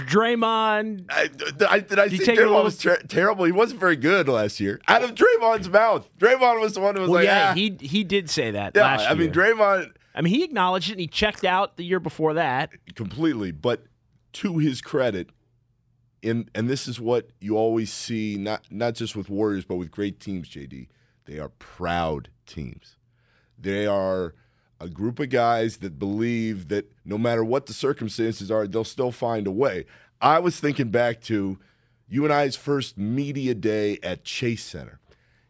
[0.07, 1.05] Draymond.
[1.09, 3.45] I, did I, did I You say take a Draymond little- was ter- terrible?
[3.45, 4.79] He wasn't very good last year.
[4.87, 7.53] Out of Draymond's mouth, Draymond was the one who was Well, like, yeah, ah.
[7.53, 8.97] he he did say that yeah.
[9.09, 9.31] I mean.
[9.31, 12.71] Draymond I mean, he acknowledged it and he checked out the year before that.
[12.95, 13.51] completely.
[13.51, 13.85] But
[14.33, 15.29] to his credit,
[16.21, 19.89] in and this is what you always see, not not just with Warriors, but with
[19.91, 20.49] great teams.
[20.49, 20.87] JD,
[21.25, 22.97] they are proud teams.
[23.61, 24.33] They are
[24.79, 29.11] a group of guys that believe that no matter what the circumstances are, they'll still
[29.11, 29.85] find a way.
[30.19, 31.59] I was thinking back to
[32.09, 34.99] you and I's first media day at Chase Center,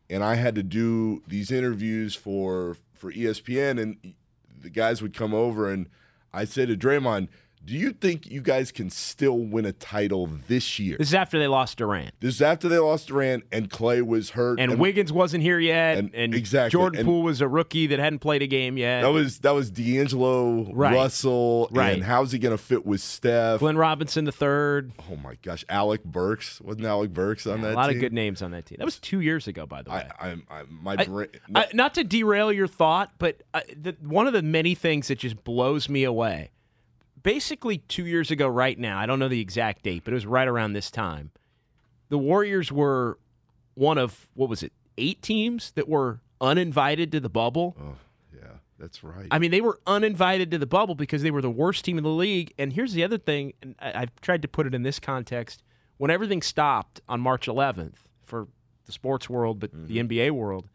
[0.09, 4.13] and I had to do these interviews for for ESPN, and
[4.61, 5.87] the guys would come over, and
[6.31, 7.29] I said to Draymond,
[7.65, 11.37] "Do you think you guys can still win a title this year?" This is after
[11.39, 12.13] they lost Durant.
[12.19, 15.97] This is after they lost Durant, and Clay was hurt, And, Wiggins wasn't here yet.
[15.97, 19.01] and- And, exactly, Jordan and- Poole was a rookie that hadn't played a game yet.
[19.01, 20.93] That was that was D'Angelo Right.
[20.93, 21.93] Russell, Right.
[21.93, 23.59] and how's he going to fit with Steph?
[23.59, 24.91] Glenn Robinson the third.
[25.11, 27.67] oh my gosh, Alec Burks wasn't Alec Burks on that?
[27.69, 27.73] Team?
[27.73, 27.97] A lot team?
[27.97, 28.77] of good names on that team.
[28.79, 30.07] That was two years ago, by the way.
[30.19, 31.27] I, I'm, I, my I- brain.
[31.55, 35.19] I- not to derail your thought, but uh, the, one of the many things that
[35.19, 36.49] just blows me away.
[37.23, 40.25] Basically, two years ago, right now, I don't know the exact date, but it was
[40.25, 41.31] right around this time.
[42.09, 43.17] The Warriors were
[43.75, 47.75] one of what was it, eight teams that were uninvited to the bubble.
[47.79, 47.95] oh,
[48.33, 49.27] yeah, that's right.
[49.31, 52.03] I mean, they were uninvited to the bubble because they were the worst team in
[52.03, 52.53] the league.
[52.57, 55.63] And here's the other thing, and I, I've tried to put it in this context.
[55.97, 58.47] When everything stopped on March 11th for
[58.85, 60.11] the sports world, but the mm-hmm.
[60.11, 60.67] NBA world,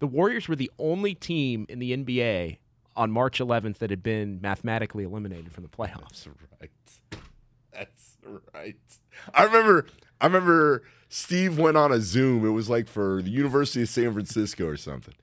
[0.00, 2.58] the Warriors were the only team in the NBA
[3.00, 6.26] on March 11th that had been mathematically eliminated from the playoffs.
[6.26, 6.28] That's
[6.60, 6.70] right.
[7.72, 8.16] That's
[8.54, 8.76] right.
[9.34, 9.86] I remember.
[10.20, 12.44] I remember Steve went on a Zoom.
[12.44, 15.14] It was like for the University of San Francisco or something.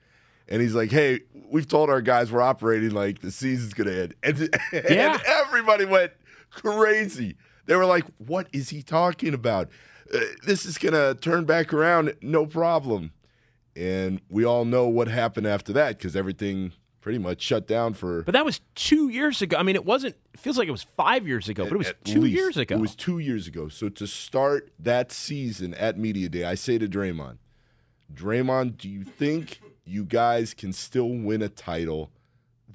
[0.47, 1.19] And he's like, "Hey,
[1.51, 4.39] we've told our guys we're operating like the season's gonna end," and,
[4.73, 5.19] and Yeah.
[5.25, 6.13] everybody went
[6.49, 7.35] crazy.
[7.67, 9.69] They were like, "What is he talking about?
[10.11, 13.11] Uh, this is gonna turn back around, no problem."
[13.75, 16.71] And we all know what happened after that because everything
[17.07, 19.55] pretty much shut down for But that was two years ago.
[19.55, 20.17] I mean, it wasn't.
[20.33, 22.35] It feels like it was five years ago, but it was two least.
[22.35, 22.75] years ago.
[22.75, 23.69] It was two years ago.
[23.69, 27.37] So to start that season at Media Day, I say to Draymond,
[28.13, 32.11] Draymond, do you think you guys can still win a title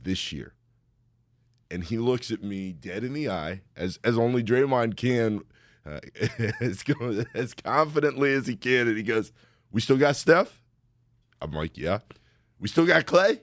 [0.03, 0.55] this year?
[1.71, 5.42] And he looks at me dead in the eye, as as only Draymond can,
[5.85, 6.01] uh,
[6.62, 6.83] as,
[7.35, 9.31] as confidently as he can, and he goes,
[9.71, 10.62] "We still got Steph."
[11.42, 11.99] I'm like, "Yeah."
[12.59, 13.40] We still got Clay.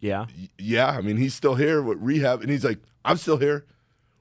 [0.00, 0.26] Yeah.
[0.58, 3.64] Yeah, I mean, he's still here with rehab, and he's like, I'm still here.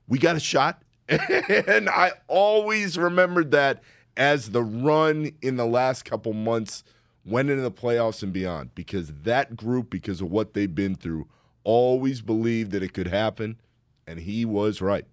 [0.07, 0.81] We got a shot.
[1.09, 3.81] and I always remembered that
[4.15, 6.83] as the run in the last couple months
[7.25, 11.27] went into the playoffs and beyond, because that group, because of what they've been through,
[11.63, 13.59] always believed that it could happen,
[14.05, 15.05] and he was right.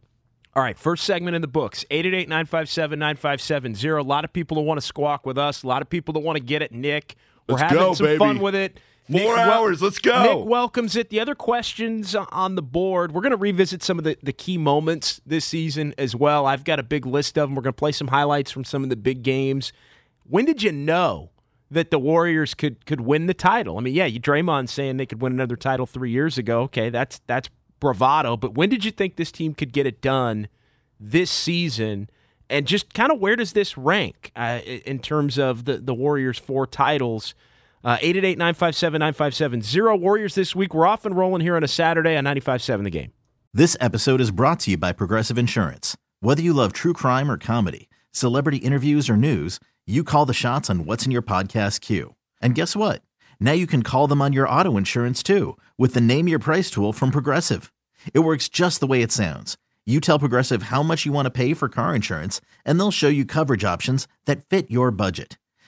[0.54, 3.88] All right, first segment in the books 888 957 9570.
[3.88, 6.20] A lot of people that want to squawk with us, a lot of people that
[6.20, 7.16] want to get at Nick.
[7.46, 8.18] We're Let's having go, some baby.
[8.18, 8.80] fun with it.
[9.10, 10.22] Four hours, let's go.
[10.22, 11.10] Nick welcomes it.
[11.10, 14.58] The other questions on the board, we're going to revisit some of the, the key
[14.58, 16.46] moments this season as well.
[16.46, 17.54] I've got a big list of them.
[17.54, 19.72] We're going to play some highlights from some of the big games.
[20.24, 21.30] When did you know
[21.70, 23.78] that the Warriors could could win the title?
[23.78, 26.62] I mean, yeah, you Draymond saying they could win another title three years ago.
[26.62, 28.36] Okay, that's that's bravado.
[28.36, 30.48] But when did you think this team could get it done
[30.98, 32.10] this season?
[32.48, 36.38] And just kind of where does this rank uh, in terms of the, the Warriors'
[36.38, 37.34] four titles?
[37.84, 40.02] Uh, 888 957 9570.
[40.02, 40.74] Warriors this week.
[40.74, 43.12] We're off and rolling here on a Saturday on 95.7 the game.
[43.54, 45.96] This episode is brought to you by Progressive Insurance.
[46.20, 50.68] Whether you love true crime or comedy, celebrity interviews or news, you call the shots
[50.68, 52.16] on what's in your podcast queue.
[52.42, 53.02] And guess what?
[53.40, 56.70] Now you can call them on your auto insurance too with the Name Your Price
[56.70, 57.72] tool from Progressive.
[58.12, 59.56] It works just the way it sounds.
[59.86, 63.08] You tell Progressive how much you want to pay for car insurance, and they'll show
[63.08, 65.38] you coverage options that fit your budget.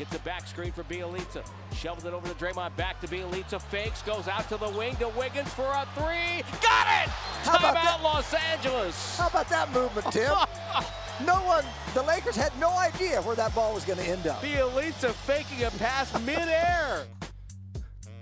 [0.00, 1.46] Gets the back screen for Bjelica.
[1.74, 2.74] Shovels it over to Draymond.
[2.74, 3.60] Back to Bjelica.
[3.60, 4.00] Fakes.
[4.00, 6.42] Goes out to the wing to Wiggins for a three.
[6.62, 7.10] Got it!
[7.42, 8.02] How about Timeout?
[8.02, 9.18] Los Angeles.
[9.18, 10.32] How about that movement, Tim?
[11.26, 14.42] no one, the Lakers had no idea where that ball was going to end up.
[14.42, 17.04] Bjelica faking a pass midair.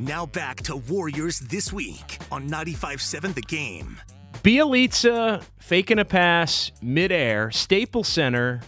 [0.00, 4.00] Now back to Warriors this week on 95.7 The Game.
[4.42, 8.62] Bjelica faking a pass midair, Staples Center,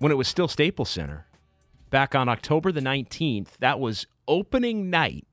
[0.00, 1.25] when it was still Staples Center,
[1.90, 3.56] back on October the 19th.
[3.58, 5.26] That was opening night.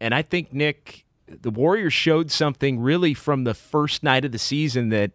[0.00, 4.38] And I think, Nick, the Warriors showed something really from the first night of the
[4.38, 5.12] season that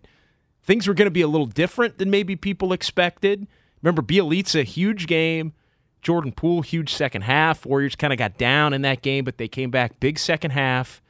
[0.63, 3.47] things were going to be a little different than maybe people expected.
[3.81, 5.53] Remember, Bjelica, huge game.
[6.01, 7.65] Jordan Poole, huge second half.
[7.65, 11.01] Warriors kind of got down in that game, but they came back big second half.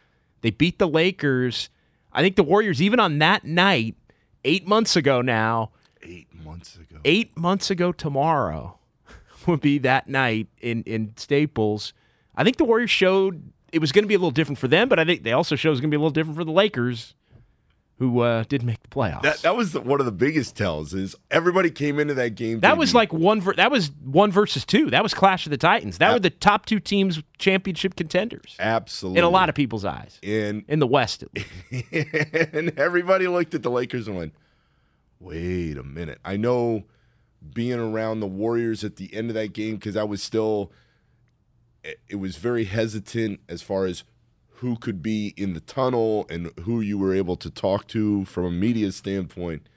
[0.42, 1.70] They beat the Lakers.
[2.12, 3.96] I think the Warriors, even on that night,
[4.44, 7.00] eight months ago now, Eight months ago.
[7.06, 8.77] eight months ago tomorrow
[9.48, 11.94] would be that night in, in Staples.
[12.36, 14.90] I think the Warriors showed it was going to be a little different for them,
[14.90, 16.44] but I think they also showed it was going to be a little different for
[16.46, 17.16] the Lakers,
[18.00, 19.24] who uh, did make the playoffs.
[19.24, 22.60] That that was the, one of the biggest tells is everybody came into that game.
[22.60, 23.42] That was like one.
[23.42, 24.92] Ver- that was one versus two.
[24.92, 25.98] That was Clash of the Titans.
[25.98, 30.20] That were the top two teams, championship contenders absolutely in a lot of people's eyes,
[30.22, 31.24] in in the West.
[31.24, 31.88] At least.
[32.54, 34.34] and everybody looked at the Lakers and went,
[35.20, 36.20] "Wait a minute!
[36.24, 36.84] I know
[37.54, 40.72] being around the Warriors at the end of that game because I was still
[42.08, 44.04] it was very hesitant as far as
[44.56, 48.46] who could be in the tunnel and who you were able to talk to from
[48.46, 49.70] a media standpoint.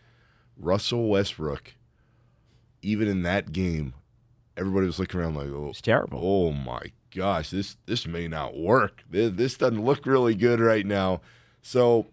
[0.56, 1.74] Russell Westbrook,
[2.82, 3.94] even in that game,
[4.56, 6.20] everybody was looking around like, "Oh, it's terrible!
[6.22, 9.04] Oh my gosh, this this may not work.
[9.08, 11.20] This, this doesn't look really good right now."
[11.62, 12.06] So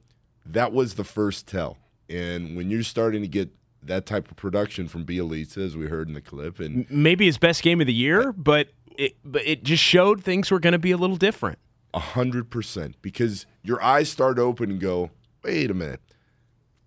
[0.45, 1.77] that was the first tell.
[2.09, 3.49] And when you're starting to get
[3.87, 7.37] that type of production from Bjelica, as we heard in the clip, and maybe his
[7.37, 10.79] best game of the year, but it but it just showed things were going to
[10.79, 11.59] be a little different.
[11.93, 15.09] A hundred percent, because your eyes start open and go,
[15.43, 16.01] wait a minute,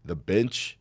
[0.05, 0.79] the bench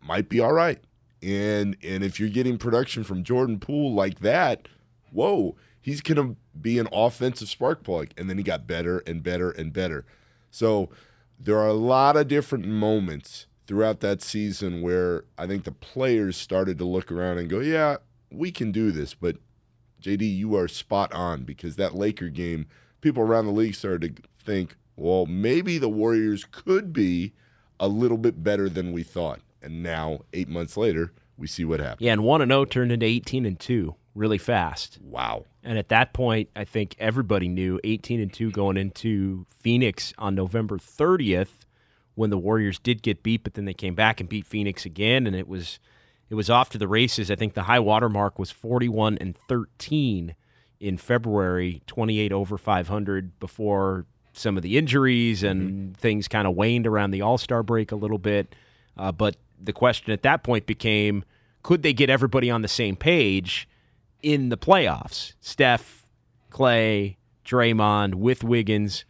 [0.00, 0.80] might be all right,
[1.22, 4.68] and and if you're getting production from Jordan Poole like that,
[5.10, 9.50] whoa, he's gonna be an offensive spark plug, and then he got better and better
[9.50, 10.04] and better.
[10.50, 10.90] So
[11.40, 16.36] there are a lot of different moments throughout that season where I think the players
[16.36, 17.98] started to look around and go, yeah,
[18.32, 19.12] we can do this.
[19.14, 19.36] But
[20.02, 22.66] JD, you are spot on because that Laker game,
[23.02, 27.34] people around the league started to think, well, maybe the Warriors could be
[27.78, 29.40] a little bit better than we thought.
[29.62, 32.00] And now, eight months later, we see what happened.
[32.00, 34.98] Yeah, and one and zero oh turned into eighteen and two really fast.
[35.00, 35.44] Wow.
[35.62, 40.34] And at that point, I think everybody knew 18 and 2 going into Phoenix on
[40.34, 41.50] November 30th
[42.18, 45.26] when the Warriors did get beat, but then they came back and beat Phoenix again
[45.26, 45.78] and it was
[46.30, 47.30] it was off to the races.
[47.30, 50.34] I think the high water mark was 41 and 13
[50.78, 54.04] in February, 28 over 500 before
[54.34, 55.92] some of the injuries and mm-hmm.
[55.94, 58.54] things kind of waned around the All-Star break a little bit.
[58.96, 61.24] Uh, but the question at that point became
[61.62, 63.68] could they get everybody on the same page?
[64.22, 65.34] in the playoffs.
[65.40, 66.06] Steph,
[66.50, 69.04] Clay, Draymond with Wiggins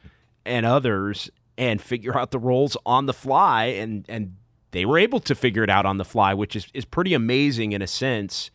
[0.45, 4.37] and others and figure out the roles on the fly and and
[4.71, 7.73] they were able to figure it out on the fly, which is, is pretty amazing
[7.73, 8.51] in a sense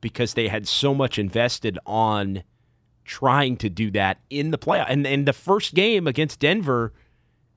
[0.00, 2.42] because they had so much invested on
[3.04, 4.86] trying to do that in the playoff.
[4.88, 6.92] And and the first game against Denver,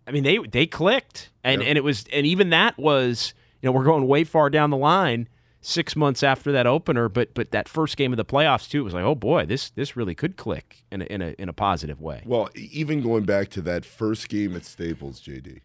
[0.07, 1.31] I mean they they clicked.
[1.43, 1.69] And yep.
[1.69, 4.77] and it was and even that was, you know, we're going way far down the
[4.77, 5.27] line
[5.65, 8.83] six months after that opener, but but that first game of the playoffs too, it
[8.83, 11.53] was like, oh boy, this this really could click in a, in a in a
[11.53, 12.21] positive way.
[12.25, 15.61] Well, even going back to that first game at Staples, JD,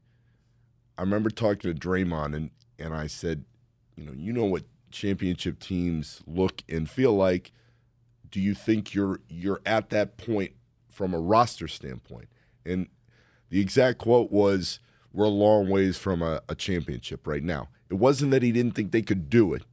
[0.97, 3.45] I remember talking to Draymond and and I said,
[3.97, 7.53] you know, you know what championship teams look and feel like.
[8.31, 10.53] Do you think you're you're at that point
[10.89, 12.29] from a roster standpoint?
[12.65, 12.87] And
[13.49, 14.79] the exact quote was,
[15.13, 18.77] "We're a long ways from a, a championship right now." It wasn't that he didn't
[18.77, 19.65] think they could do it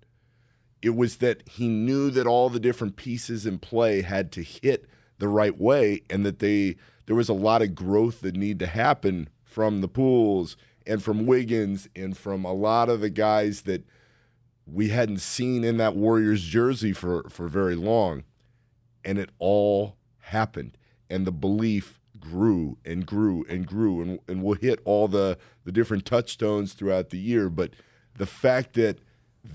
[0.82, 4.86] it was that he knew that all the different pieces in play had to hit
[5.18, 6.76] the right way and that they
[7.08, 11.26] there was a lot of growth that needed to happen from the Pooles and from
[11.26, 13.86] Wiggins and from a lot of the guys that
[14.66, 18.24] we hadn't seen in that Warriors jersey for, for very long.
[19.04, 20.78] And it all happened.
[21.10, 24.02] And the belief grew and grew and grew.
[24.02, 27.50] And, and we'll hit all the, the different touchstones throughout the year.
[27.50, 27.72] But
[28.16, 29.00] the fact that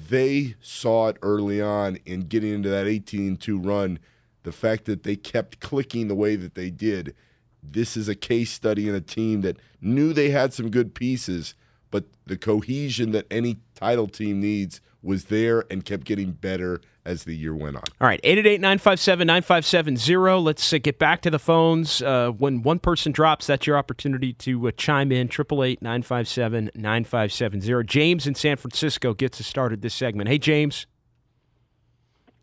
[0.09, 3.99] they saw it early on in getting into that 18 2 run.
[4.43, 7.15] The fact that they kept clicking the way that they did.
[7.63, 11.55] This is a case study in a team that knew they had some good pieces,
[11.93, 17.25] but the cohesion that any title team needs was there and kept getting better as
[17.25, 17.83] the year went on.
[18.01, 20.41] All right, 888 957 9570.
[20.41, 22.01] Let's uh, get back to the phones.
[22.01, 25.27] Uh, when one person drops, that's your opportunity to uh, chime in.
[25.27, 27.85] 888 957 9570.
[27.85, 30.29] James in San Francisco gets us started this segment.
[30.29, 30.87] Hey, James.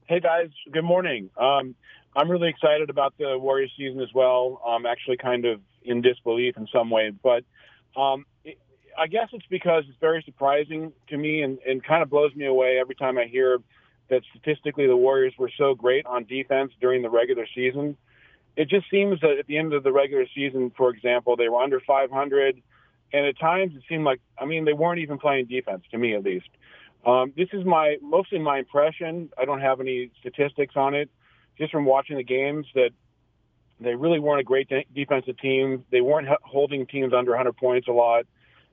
[0.08, 0.50] Hey, guys.
[0.72, 1.30] Good morning.
[1.38, 1.76] Um,
[2.16, 4.62] I'm really excited about the Warriors season as well.
[4.68, 7.44] I'm actually kind of in disbelief in some way, but
[7.96, 8.26] um,
[9.00, 12.46] I guess it's because it's very surprising to me and, and kind of blows me
[12.46, 13.60] away every time I hear
[14.10, 17.96] that statistically the Warriors were so great on defense during the regular season.
[18.58, 21.62] It just seems that at the end of the regular season, for example, they were
[21.62, 22.62] under 500,
[23.14, 26.14] and at times it seemed like I mean they weren't even playing defense to me
[26.14, 26.50] at least.
[27.06, 29.30] Um, this is my mostly my impression.
[29.38, 31.10] I don't have any statistics on it,
[31.58, 32.90] just from watching the games that
[33.80, 35.86] they really weren't a great de- defensive team.
[35.90, 38.26] They weren't holding teams under 100 points a lot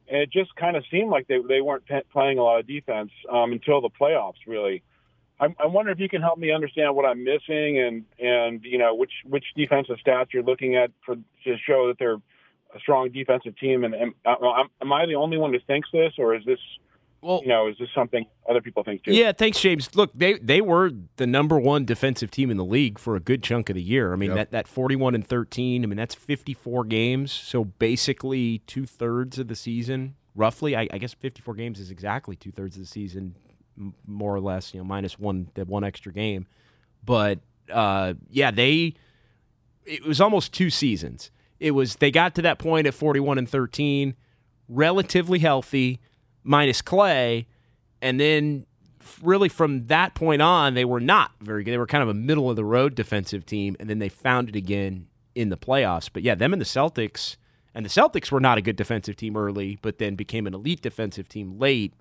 [0.09, 2.67] and it just kind of seemed like they they weren't p- playing a lot of
[2.67, 4.47] defense um, until the playoffs.
[4.47, 4.83] Really,
[5.41, 8.79] I, I wonder if you can help me understand what I'm missing and and you
[8.79, 12.21] know which which defensive stats you're looking at for to show that they're
[12.75, 13.85] a strong defensive team.
[13.85, 16.59] And am, am I the only one who thinks this, or is this
[17.21, 19.13] well, you know, is this something other people think too?
[19.13, 19.95] Yeah, thanks, James.
[19.95, 23.43] Look, they they were the number one defensive team in the league for a good
[23.43, 24.13] chunk of the year.
[24.13, 24.37] I mean, yep.
[24.37, 25.83] that that forty one and thirteen.
[25.83, 27.33] I mean, that's fifty four games.
[27.33, 30.77] So basically, two thirds of the season, roughly.
[30.77, 33.35] I, I guess fifty four games is exactly two thirds of the season.
[33.79, 36.47] m- more or less, you know, minus one that one extra game.
[37.05, 37.41] But
[37.73, 38.95] uh, yeah, they
[39.85, 41.31] it was almost two seasons.
[41.59, 44.15] It was they got to that point at 41 and 13,
[44.69, 46.01] relatively healthy,
[46.47, 47.47] minus Clay,
[48.01, 48.67] and then
[49.23, 51.73] really from that point on they were not very good.
[51.73, 54.49] They were kind of a middle of the road defensive team, and then they found
[54.49, 56.09] it again in the playoffs.
[56.13, 57.37] But yeah, them and the Celtics,
[57.75, 60.83] and the Celtics were not a good defensive team early, but then became an elite
[60.83, 61.93] defensive team late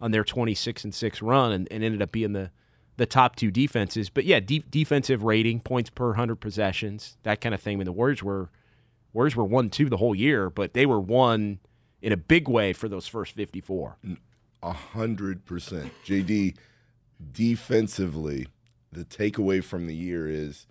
[0.00, 2.50] on their 26 and six run, and, and ended up being the
[2.98, 4.08] the top two defenses.
[4.08, 7.76] But yeah, de- defensive rating, points per hundred possessions, that kind of thing.
[7.78, 8.50] When the Warriors were
[9.12, 11.58] Warriors were one two the whole year, but they were one
[12.06, 13.96] in a big way for those first 54.
[14.62, 15.92] A hundred percent.
[16.06, 16.54] JD,
[17.32, 18.46] defensively,
[18.92, 20.68] the takeaway from the year is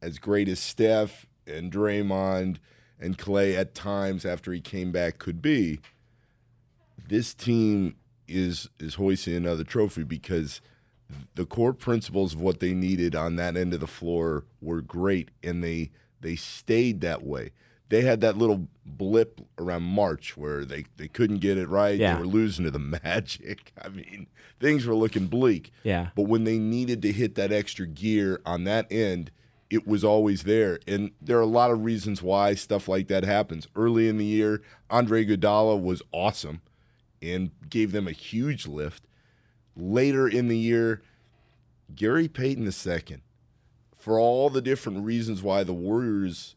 [0.00, 2.58] as great as Steph and Draymond
[3.00, 5.80] and Clay at times after he came back could be,
[7.08, 7.96] this team
[8.28, 10.60] is is hoisting another trophy because
[11.34, 15.30] the core principles of what they needed on that end of the floor were great
[15.42, 17.50] and they they stayed that way.
[17.88, 21.98] They had that little blip around March where they, they couldn't get it right.
[21.98, 22.14] Yeah.
[22.14, 23.72] They were losing to the Magic.
[23.82, 24.26] I mean,
[24.60, 25.72] things were looking bleak.
[25.84, 26.08] Yeah.
[26.14, 29.30] But when they needed to hit that extra gear on that end,
[29.70, 30.78] it was always there.
[30.86, 33.68] And there are a lot of reasons why stuff like that happens.
[33.76, 36.62] Early in the year, Andre Iguodala was awesome
[37.20, 39.04] and gave them a huge lift.
[39.76, 41.02] Later in the year,
[41.94, 43.18] Gary Payton II,
[43.96, 46.54] for all the different reasons why the Warriors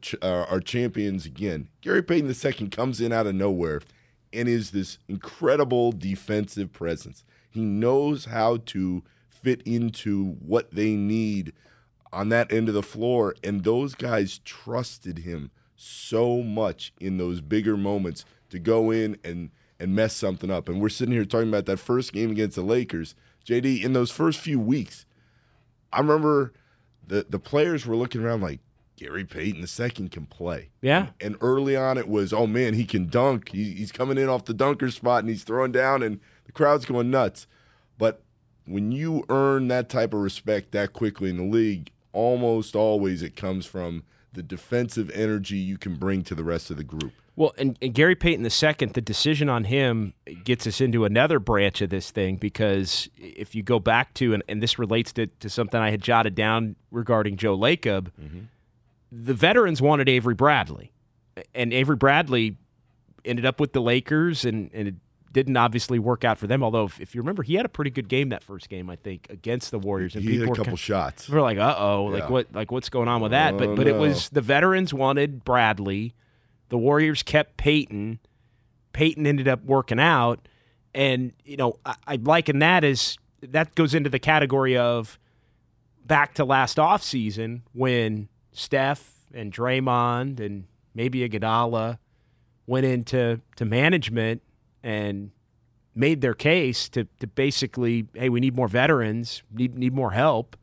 [0.00, 1.68] ch- uh, are champions again.
[1.80, 3.80] Gary Payton II comes in out of nowhere
[4.32, 7.24] and is this incredible defensive presence.
[7.50, 11.52] He knows how to fit into what they need
[12.12, 17.40] on that end of the floor, and those guys trusted him so much in those
[17.40, 20.68] bigger moments to go in and and mess something up.
[20.68, 23.14] And we're sitting here talking about that first game against the Lakers.
[23.46, 25.04] JD, in those first few weeks,
[25.92, 26.52] I remember
[27.06, 28.60] the the players were looking around like
[28.96, 30.70] Gary Payton II can play.
[30.80, 31.08] Yeah.
[31.20, 33.50] And early on, it was, oh man, he can dunk.
[33.50, 36.86] He, he's coming in off the dunker spot and he's throwing down, and the crowd's
[36.86, 37.46] going nuts.
[37.98, 38.22] But
[38.66, 43.36] when you earn that type of respect that quickly in the league, almost always it
[43.36, 47.12] comes from the defensive energy you can bring to the rest of the group.
[47.36, 51.82] Well, and, and Gary Payton II, the decision on him gets us into another branch
[51.82, 55.50] of this thing because if you go back to, and, and this relates to, to
[55.50, 58.40] something I had jotted down regarding Joe Lacob, mm-hmm.
[59.24, 60.92] The veterans wanted Avery Bradley.
[61.54, 62.56] And Avery Bradley
[63.24, 64.94] ended up with the Lakers, and, and it
[65.32, 66.62] didn't obviously work out for them.
[66.62, 68.96] Although, if, if you remember, he had a pretty good game that first game, I
[68.96, 70.14] think, against the Warriors.
[70.14, 71.28] And He hit a couple kind- shots.
[71.28, 72.20] We're like, uh oh, Yeah.
[72.20, 73.54] like what, like what's going on with that?
[73.54, 76.14] Oh, but but it was the veterans wanted Bradley.
[76.68, 78.18] The Warriors kept Payton.
[78.92, 80.48] Payton ended up working out,
[80.94, 85.18] and you know I, I liken that as that goes into the category of
[86.06, 91.98] back to last offseason when Steph and Draymond and maybe Iguodala
[92.66, 94.42] went into to management
[94.82, 95.30] and
[95.94, 100.56] made their case to to basically, hey, we need more veterans, need need more help,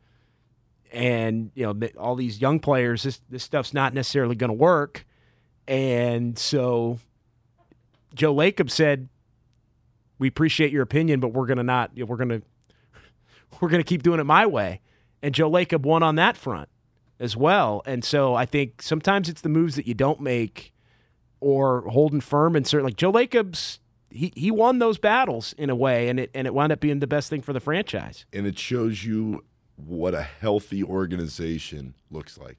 [0.92, 5.06] and you know all these young players, this this stuff's not necessarily going to work,
[5.68, 6.98] and so
[8.12, 9.08] Joe Lacob said,
[10.18, 11.92] "We appreciate your opinion, but we're going to not.
[11.94, 12.42] You know, we're going to
[13.60, 14.80] we're going to keep doing it my way."
[15.22, 16.68] And Joe Lacob won on that front
[17.20, 17.82] as well.
[17.86, 20.72] And so I think sometimes it's the moves that you don't make
[21.40, 25.74] or holding firm and certain like Joe Lacob's he, he won those battles in a
[25.74, 28.24] way and it and it wound up being the best thing for the franchise.
[28.32, 29.44] and it shows you
[29.76, 32.58] what a healthy organization looks like.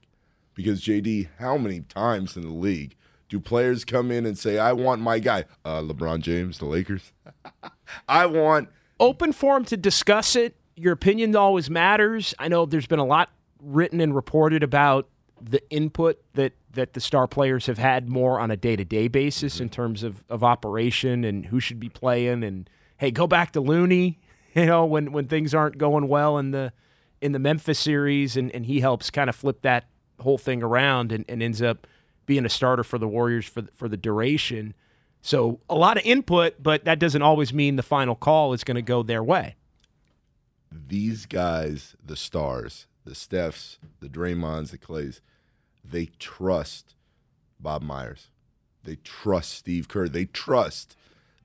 [0.54, 2.96] Because JD, how many times in the league
[3.30, 7.12] do players come in and say, "I want my guy, uh, LeBron James, the Lakers.
[8.08, 10.56] I want Open forum to discuss it.
[10.78, 12.34] Your opinion always matters.
[12.40, 13.30] I know there's been a lot
[13.66, 15.10] written and reported about
[15.42, 19.70] the input that that the star players have had more on a day-to-day basis in
[19.70, 24.20] terms of, of operation and who should be playing and hey go back to Looney
[24.54, 26.72] you know when when things aren't going well in the
[27.22, 29.86] in the Memphis series and, and he helps kind of flip that
[30.20, 31.88] whole thing around and, and ends up
[32.26, 34.74] being a starter for the Warriors for the, for the duration.
[35.22, 38.76] So a lot of input but that doesn't always mean the final call is going
[38.76, 39.56] to go their way.
[40.72, 45.22] These guys, the stars, the Stephs, the Draymonds, the Clays,
[45.84, 46.96] they trust
[47.60, 48.30] Bob Myers.
[48.84, 50.10] They trust Steve Kerr.
[50.10, 50.96] They trust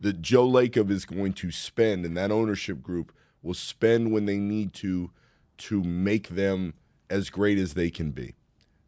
[0.01, 4.39] that Joe Lacob is going to spend, and that ownership group will spend when they
[4.39, 5.11] need to
[5.59, 6.73] to make them
[7.11, 8.35] as great as they can be.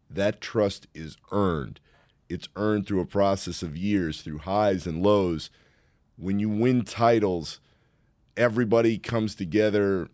[0.09, 1.81] That trust is earned.
[2.31, 5.51] It's earned through a process of years, through highs and lows.
[6.17, 7.61] When you win titles,
[8.37, 10.09] everybody comes together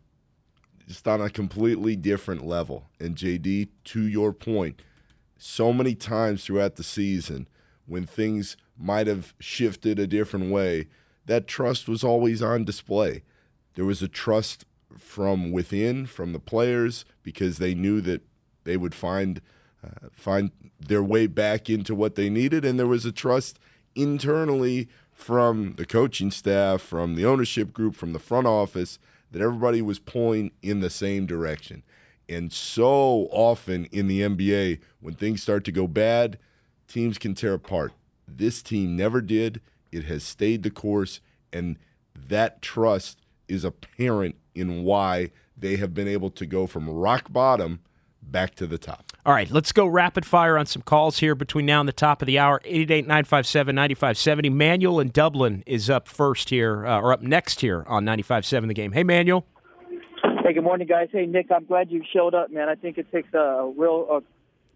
[0.89, 2.87] just on a completely different level.
[2.99, 4.81] And JD, to your point,
[5.37, 7.47] so many times throughout the season
[7.87, 10.89] when things might have shifted a different way,
[11.27, 13.23] that trust was always on display.
[13.75, 14.65] There was a trust
[14.97, 18.23] from within, from the players, because they knew that
[18.65, 19.41] they would find
[19.85, 23.61] uh, find their way back into what they needed, and there was a trust
[23.95, 28.99] internally from the coaching staff, from the ownership group, from the front office
[29.31, 31.83] that everybody was pulling in the same direction.
[32.29, 36.39] And so often in the NBA, when things start to go bad,
[36.87, 37.93] teams can tear apart.
[38.27, 39.61] This team never did.
[39.91, 41.21] It has stayed the course,
[41.53, 41.77] and
[42.15, 47.81] that trust is apparent in why they have been able to go from rock bottom
[48.23, 49.08] back to the top.
[49.27, 52.23] All right, let's go rapid fire on some calls here between now and the top
[52.23, 52.61] of the hour.
[52.65, 54.49] 888 957 9570.
[54.51, 58.75] Manuel in Dublin is up first here, uh, or up next here on 95.7 the
[58.75, 58.93] game.
[58.93, 59.45] Hey, Manuel.
[60.45, 61.09] Hey, good morning, guys.
[61.13, 62.69] Hey, Nick, I'm glad you showed up, man.
[62.69, 64.21] I think it takes a real, uh,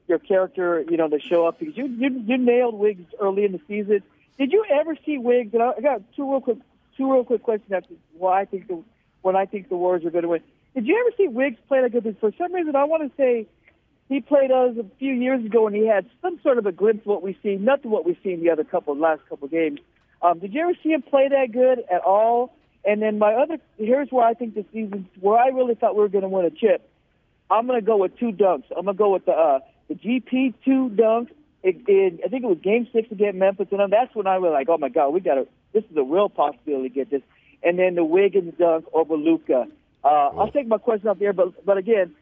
[0.09, 3.53] your character, you know, to show up because you, you you nailed Wiggs early in
[3.53, 4.03] the season.
[4.39, 5.55] Did you ever see Wiggs?
[5.55, 6.59] And I got two real quick,
[6.97, 8.83] two real quick questions after why I think the
[9.23, 10.43] when I think the Warriors are going to win.
[10.75, 12.17] Did you ever see Wiggs play like this?
[12.21, 13.47] For some reason, I want to say
[14.09, 17.03] he played us a few years ago, and he had some sort of a glimpse
[17.03, 19.81] of what we've seen, nothing what we've seen the other couple last couple games.
[20.21, 22.55] Um, did you ever see him play that good at all?
[22.85, 26.03] And then my other here's where I think the season where I really thought we
[26.03, 26.89] were going to win a chip.
[27.51, 28.65] I'm going to go with two dunks.
[28.77, 31.31] I'm going to go with the uh, the GP two dunk.
[31.63, 34.51] It, it, I think it was Game Six against Memphis, and that's when I was
[34.53, 35.47] like, oh my God, we got to.
[35.73, 37.23] This is a real possibility to get this.
[37.63, 39.67] And then the Wiggins dunk over Luka.
[40.03, 42.15] Uh, I'll take my question up there, but but again,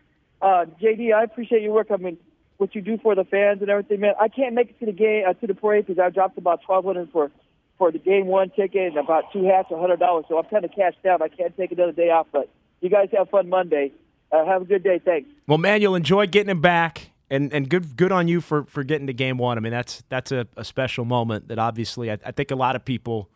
[0.42, 1.88] uh, JD, I appreciate your work.
[1.90, 2.18] I mean,
[2.56, 4.14] what you do for the fans and everything, man.
[4.20, 6.62] I can't make it to the game uh, to the parade because I dropped about
[6.62, 7.30] twelve hundred for
[7.78, 10.26] for the game one ticket and about two hats, a hundred dollars.
[10.28, 11.22] So I'm kind of cashed out.
[11.22, 12.26] I can't take another day off.
[12.30, 13.92] But you guys have fun Monday.
[14.30, 15.00] Uh, have a good day.
[15.02, 15.28] Thanks.
[15.48, 17.10] Well, man, you'll enjoy getting him back.
[17.32, 19.56] And, and good good on you for, for getting to game one.
[19.56, 22.74] I mean that's that's a, a special moment that obviously I, I think a lot
[22.74, 23.30] of people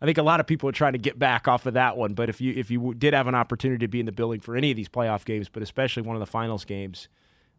[0.00, 2.14] I think a lot of people are trying to get back off of that one.
[2.14, 4.56] But if you if you did have an opportunity to be in the building for
[4.56, 7.08] any of these playoff games, but especially one of the finals games,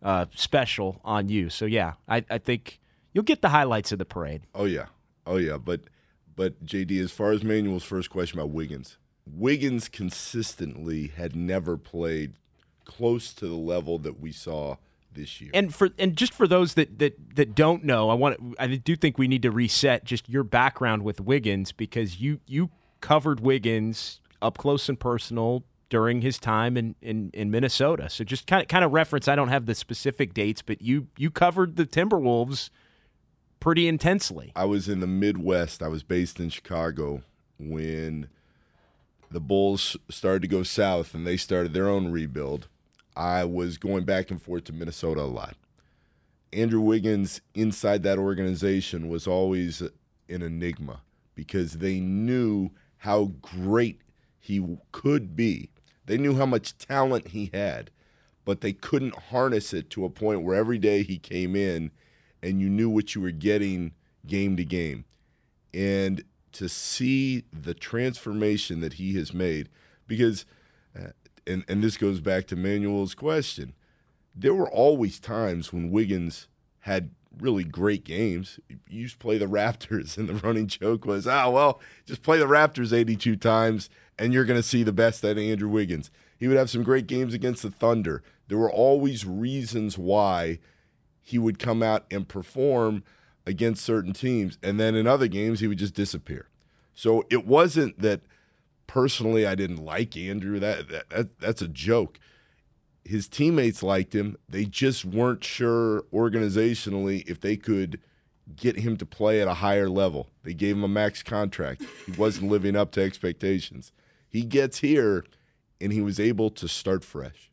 [0.02, 1.50] uh, special on you.
[1.50, 2.80] So yeah, I, I think
[3.14, 4.44] you'll get the highlights of the parade.
[4.56, 4.86] Oh yeah,
[5.26, 5.58] oh yeah.
[5.58, 5.82] But
[6.36, 12.34] but JD, as far as Manuel's first question about Wiggins, Wiggins consistently had never played
[12.86, 14.78] close to the level that we saw
[15.14, 15.52] this year.
[15.54, 18.96] And for and just for those that that that don't know, I want I do
[18.96, 22.70] think we need to reset just your background with Wiggins because you you
[23.02, 28.10] covered Wiggins up close and personal during his time in, in, in Minnesota.
[28.10, 29.28] So just kind of kind of reference.
[29.28, 32.70] I don't have the specific dates, but you you covered the Timberwolves
[33.60, 34.52] pretty intensely.
[34.56, 35.84] I was in the Midwest.
[35.84, 37.24] I was based in Chicago
[37.60, 38.30] when
[39.32, 42.68] the Bulls started to go south and they started their own rebuild.
[43.20, 45.58] I was going back and forth to Minnesota a lot.
[46.54, 49.92] Andrew Wiggins inside that organization was always an
[50.42, 51.02] enigma
[51.36, 54.00] because they knew how great
[54.40, 55.70] he could be.
[56.06, 57.92] They knew how much talent he had,
[58.46, 61.92] but they couldn't harness it to a point where every day he came in
[62.42, 63.92] and you knew what you were getting
[64.26, 65.04] game to game.
[65.74, 69.68] And to see the transformation that he has made,
[70.08, 70.46] because
[71.50, 73.74] and, and this goes back to Manuel's question.
[74.36, 76.48] There were always times when Wiggins
[76.82, 78.60] had really great games.
[78.70, 82.38] You used to play the Raptors, and the running joke was, ah, well, just play
[82.38, 86.12] the Raptors 82 times, and you're going to see the best out of Andrew Wiggins.
[86.38, 88.24] He would have some great games against the Thunder.
[88.48, 90.60] There were always reasons why
[91.22, 93.04] he would come out and perform
[93.46, 96.48] against certain teams, and then in other games, he would just disappear.
[96.94, 98.22] So it wasn't that–
[98.90, 100.60] personally, I didn't like Andrew.
[100.60, 102.20] That, that, that that's a joke.
[103.06, 104.36] His teammates liked him.
[104.50, 108.02] They just weren't sure organizationally if they could
[108.56, 110.32] get him to play at a higher level.
[110.44, 111.84] They gave him a max contract.
[112.08, 113.92] He wasn't living up to expectations.
[114.28, 115.24] He gets here
[115.80, 117.52] and he was able to start fresh.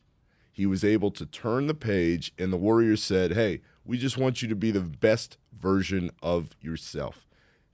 [0.50, 4.40] He was able to turn the page, and the Warriors said, Hey, we just want
[4.40, 7.26] you to be the best version of yourself.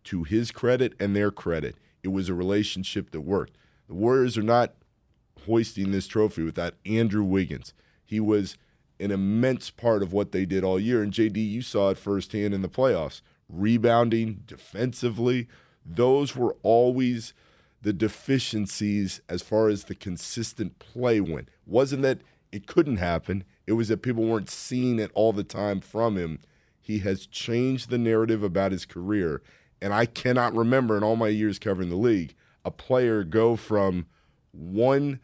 [0.04, 3.56] To his credit and their credit, it was a relationship that worked.
[3.88, 4.74] The Warriors are not
[5.46, 7.74] hoisting this trophy without Andrew Wiggins.
[8.04, 8.56] He was
[9.00, 11.02] an immense part of what they did all year.
[11.02, 13.20] And JD, you saw it firsthand in the playoffs.
[13.48, 15.48] Rebounding, defensively,
[15.84, 17.34] those were always
[17.82, 21.48] the deficiencies as far as the consistent play went.
[21.66, 22.20] Wasn't that
[22.52, 26.38] it couldn't happen, it was that people weren't seeing it all the time from him.
[26.80, 29.42] He has changed the narrative about his career
[29.82, 34.06] and I cannot remember in all my years covering the league a player go from
[34.52, 35.20] one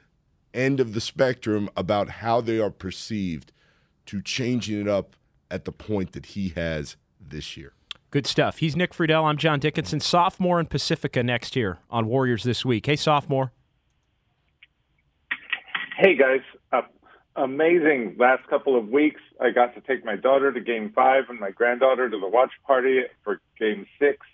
[0.52, 3.52] end of the spectrum about how they are perceived
[4.06, 5.14] to changing it up
[5.50, 7.72] at the point that he has this year.
[8.10, 8.58] Good stuff.
[8.58, 9.24] He's Nick Friedell.
[9.24, 12.86] I'm John Dickinson, sophomore in Pacifica next year on Warriors this week.
[12.86, 13.52] Hey, sophomore.
[15.98, 16.40] Hey, guys.
[16.72, 16.82] Uh,
[17.36, 19.20] amazing last couple of weeks.
[19.40, 22.52] I got to take my daughter to game five and my granddaughter to the watch
[22.66, 24.26] party for game six,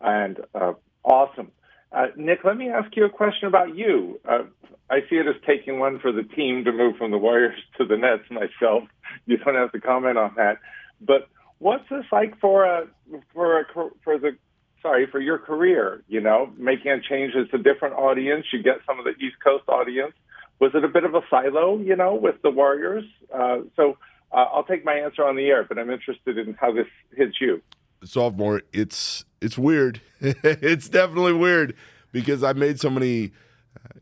[0.00, 0.74] and uh,
[1.04, 1.50] awesome.
[1.92, 4.20] Uh, Nick, let me ask you a question about you.
[4.28, 4.44] Uh,
[4.90, 7.84] I see it as taking one for the team to move from the Warriors to
[7.84, 8.84] the Nets myself.
[9.26, 10.58] You don't have to comment on that.
[11.00, 11.28] But
[11.58, 12.86] what's this like for a
[13.32, 13.64] for a
[14.04, 14.36] for the
[14.82, 16.02] sorry for your career?
[16.08, 17.32] You know, making a change.
[17.34, 18.46] It's a different audience.
[18.52, 20.12] You get some of the East Coast audience.
[20.58, 21.78] Was it a bit of a silo?
[21.78, 23.04] You know, with the Warriors.
[23.32, 23.98] Uh, so
[24.32, 26.86] uh, I'll take my answer on the air, but I'm interested in how this
[27.16, 27.62] hits you.
[28.04, 30.00] Sophomore, it's it's weird.
[30.20, 31.74] it's definitely weird
[32.12, 33.32] because I made so many
[33.76, 33.98] uh,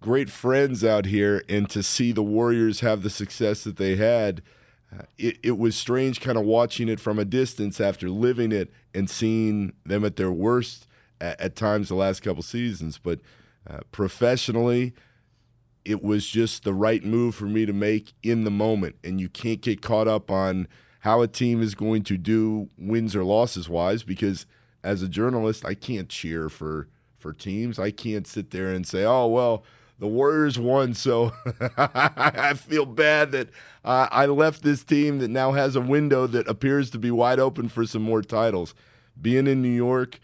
[0.00, 4.42] great friends out here, and to see the Warriors have the success that they had,
[4.92, 8.72] uh, it, it was strange kind of watching it from a distance after living it
[8.94, 10.86] and seeing them at their worst
[11.20, 12.98] at, at times the last couple seasons.
[12.98, 13.20] But
[13.68, 14.94] uh, professionally,
[15.84, 19.28] it was just the right move for me to make in the moment, and you
[19.28, 20.68] can't get caught up on
[21.00, 24.44] how a team is going to do wins or losses wise because
[24.86, 27.78] as a journalist I can't cheer for for teams.
[27.78, 29.64] I can't sit there and say, "Oh, well,
[29.98, 31.32] the Warriors won, so
[31.76, 33.48] I feel bad that
[33.84, 37.40] uh, I left this team that now has a window that appears to be wide
[37.40, 38.74] open for some more titles."
[39.20, 40.20] Being in New York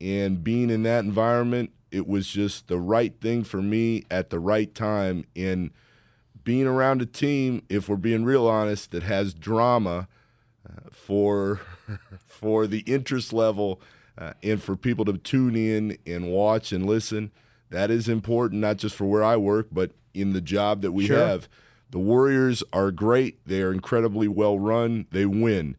[0.00, 4.40] and being in that environment, it was just the right thing for me at the
[4.40, 5.70] right time in
[6.42, 10.08] being around a team if we're being real honest that has drama
[10.90, 11.60] for
[12.26, 13.80] for the interest level
[14.18, 17.30] uh, and for people to tune in and watch and listen.
[17.70, 21.06] That is important, not just for where I work, but in the job that we
[21.06, 21.18] Sure.
[21.18, 21.48] have.
[21.90, 23.38] The Warriors are great.
[23.46, 25.06] They are incredibly well run.
[25.10, 25.76] They win.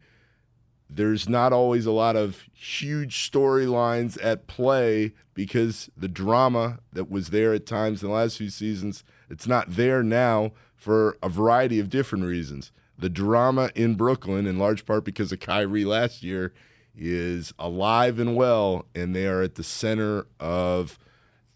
[0.90, 7.28] There's not always a lot of huge storylines at play because the drama that was
[7.30, 11.78] there at times in the last few seasons, it's not there now for a variety
[11.80, 12.72] of different reasons.
[12.98, 16.52] The drama in Brooklyn, in large part because of Kyrie last year,
[16.96, 20.98] is alive and well, and they are at the center of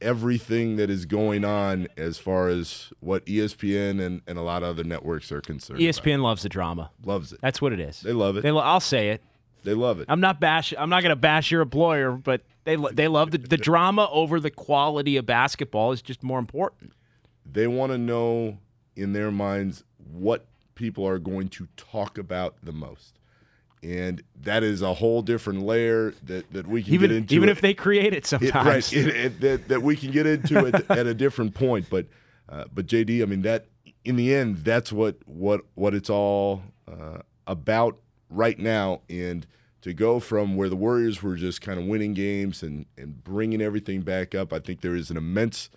[0.00, 4.68] everything that is going on as far as what ESPN and, and a lot of
[4.70, 5.80] other networks are concerned.
[5.80, 5.94] about.
[5.94, 6.90] ESPN loves the drama.
[7.04, 7.40] Loves it.
[7.40, 8.00] That's what it is.
[8.00, 8.42] They love it.
[8.42, 9.22] They lo- I'll say it.
[9.64, 10.06] They love it.
[10.08, 10.72] I'm not bash.
[10.76, 14.08] I'm not going to bash your employer, but they lo- they love the, the drama
[14.12, 16.92] over the quality of basketball is just more important.
[17.50, 18.58] They want to know
[18.94, 19.82] in their minds
[20.12, 23.18] what people are going to talk about the most.
[23.82, 27.34] And that is a whole different layer that, that we can Even get into.
[27.34, 28.66] even it- if they create it it- sometimes.
[28.66, 31.86] right, it- it- that, that we can get into at, at a different point.
[31.90, 32.06] But
[32.48, 33.66] uh, but JD, I mean that
[34.04, 37.98] in the end, that's what what what it's all uh, about
[38.30, 39.02] right now.
[39.10, 39.46] And
[39.82, 43.60] to go from where the Warriors were just kind of winning games and and bringing
[43.60, 45.70] everything back up, I think there is an immense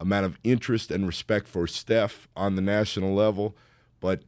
[0.00, 3.56] amount of interest and respect for Steph on the national level,
[4.00, 4.22] but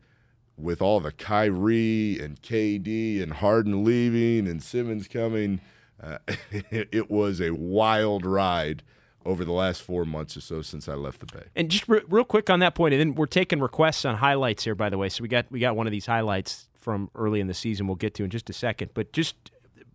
[0.56, 5.60] with all the Kyrie and KD and Harden leaving and Simmons coming,
[6.02, 6.18] uh,
[6.70, 8.82] it, was a wild ride
[9.24, 11.44] over the last four months or so since I left the Bay.
[11.56, 14.64] And just re- real quick on that point, and then we're taking requests on highlights
[14.64, 15.08] here, by the way.
[15.08, 17.86] So we got we got one of these highlights from early in the season.
[17.86, 18.90] We'll get to in just a second.
[18.94, 19.50] But just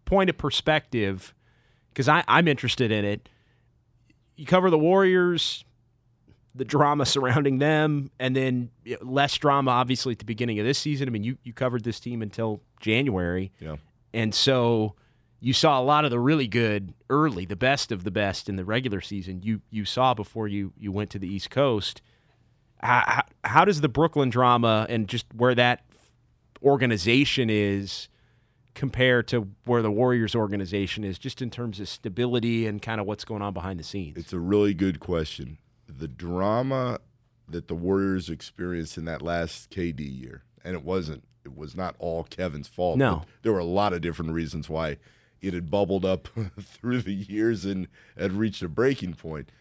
[0.05, 1.34] point of perspective,
[1.93, 3.30] because I'm interested in it.
[4.36, 5.66] You cover the Warriors,
[6.56, 8.70] the drama surrounding them, and then
[9.02, 11.08] less drama, obviously, at the beginning of this season.
[11.08, 13.76] I mean, you you covered this team until January, Yeah.
[14.14, 14.95] and so
[15.41, 18.56] you saw a lot of the really good early, the best of the best in
[18.58, 19.41] the regular season.
[19.41, 22.02] You you saw before you you went to the East Coast.
[22.82, 25.84] How, how, how does the Brooklyn drama and just where that
[26.64, 28.08] organization is
[28.76, 33.08] compare to where the Warriors organization is, just in terms of stability and kind of
[33.08, 34.18] what's going on behind the scenes?
[34.18, 35.58] It's a really good question.
[36.00, 37.00] The drama
[37.47, 41.95] that the Warriors experienced in that last KD year, and it wasn't, it was not
[42.00, 42.97] all Kevin's fault.
[42.97, 43.24] No.
[43.41, 44.97] there were a lot of different reasons why
[45.41, 46.28] it had bubbled up
[46.62, 47.88] through the years and
[48.18, 49.52] had reached a breaking point.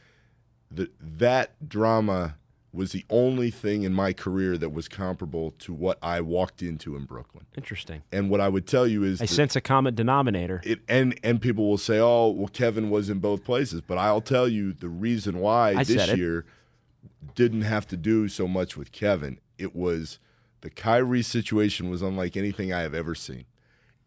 [0.71, 2.37] The, that drama
[2.73, 6.97] was the only thing in my career that was comparable to what I walked into
[6.97, 7.47] in Brooklyn.
[7.57, 8.03] Interesting.
[8.13, 10.61] And what I would tell you is I sense a common denominator.
[10.65, 14.21] it and and people will say, "Oh, well, Kevin was in both places," but I'll
[14.21, 16.45] tell you the reason why I this year
[17.35, 19.39] didn't have to do so much with Kevin.
[19.57, 20.19] It was
[20.61, 23.45] the Kyrie situation was unlike anything I have ever seen,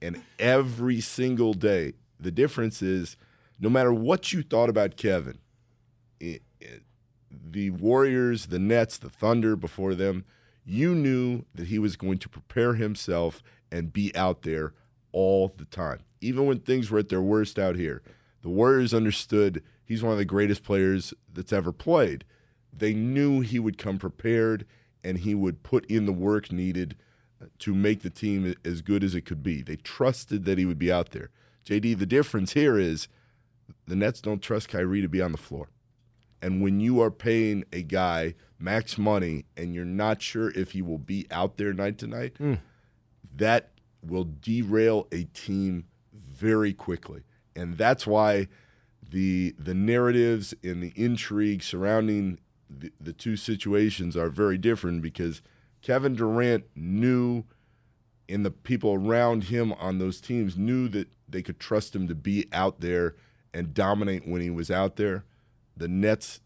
[0.02, 3.18] and every single day, the difference is,
[3.60, 5.40] no matter what you thought about Kevin,
[6.20, 6.44] it,
[7.32, 10.26] the Warriors, the Nets, the Thunder before them,
[10.66, 14.74] you knew that he was going to prepare himself and be out there
[15.12, 18.02] all the time, even when things were at their worst out here.
[18.42, 22.24] The Warriors understood he's one of the greatest players that's ever played.
[22.74, 24.66] They knew he would come prepared
[25.04, 26.96] and he would put in the work needed
[27.60, 29.62] to make the team as good as it could be.
[29.62, 31.32] They trusted that he would be out there.
[31.66, 33.08] JD, the difference here is
[33.88, 35.70] the Nets don't trust Kyrie to be on the floor.
[36.42, 40.82] And when you are paying a guy max money and you're not sure if he
[40.82, 42.60] will be out there night to night, Mm.
[43.36, 43.72] that
[44.02, 47.22] will derail a team very quickly.
[47.56, 48.48] And that's why
[49.08, 52.40] the the narratives and the intrigue surrounding
[52.70, 55.42] the, the two situations are very different because
[55.82, 57.44] Kevin Durant knew
[58.30, 62.16] and the people around him on those teams knew that they could trust him to
[62.16, 63.16] be out there
[63.54, 65.26] and dominate when he was out there.
[65.76, 66.42] The Nets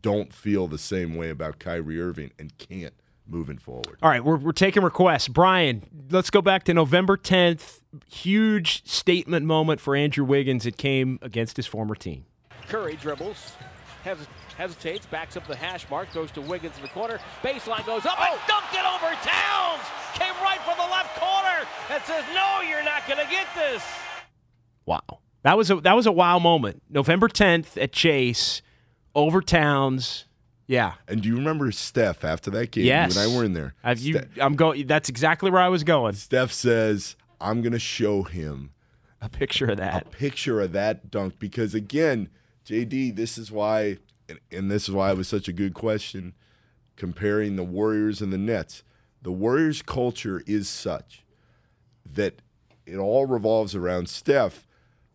[0.00, 2.94] don't feel the same way about Kyrie Irving and can't
[3.26, 3.98] moving forward.
[4.02, 5.28] All right, we're, we're taking requests.
[5.28, 7.80] Brian, let's go back to November 10th.
[8.10, 10.66] Huge statement moment for Andrew Wiggins.
[10.66, 12.24] It came against his former team.
[12.68, 13.52] Curry dribbles,
[14.04, 14.26] hes-
[14.56, 17.18] hesitates, backs up the hash mark, goes to Wiggins in the corner.
[17.42, 18.52] Baseline goes up and oh!
[18.52, 19.84] dunked it over Towns.
[20.14, 23.82] Came right for the left corner and says, "No, you're not going to get this."
[24.84, 25.20] Wow.
[25.42, 26.82] That was a that was a wow moment.
[26.90, 28.62] November 10th at Chase
[29.18, 30.24] over Towns.
[30.66, 30.94] Yeah.
[31.08, 32.84] And do you remember Steph after that game?
[32.84, 33.14] Yes.
[33.14, 33.74] You and I were in there.
[33.82, 34.86] Have you, I'm going.
[34.86, 36.14] That's exactly where I was going.
[36.14, 38.70] Steph says, "I'm going to show him
[39.20, 40.02] a picture of that.
[40.02, 42.28] A picture of that dunk." Because again,
[42.66, 43.98] JD, this is why,
[44.52, 46.34] and this is why it was such a good question,
[46.96, 48.82] comparing the Warriors and the Nets.
[49.22, 51.24] The Warriors' culture is such
[52.04, 52.40] that
[52.86, 54.66] it all revolves around Steph,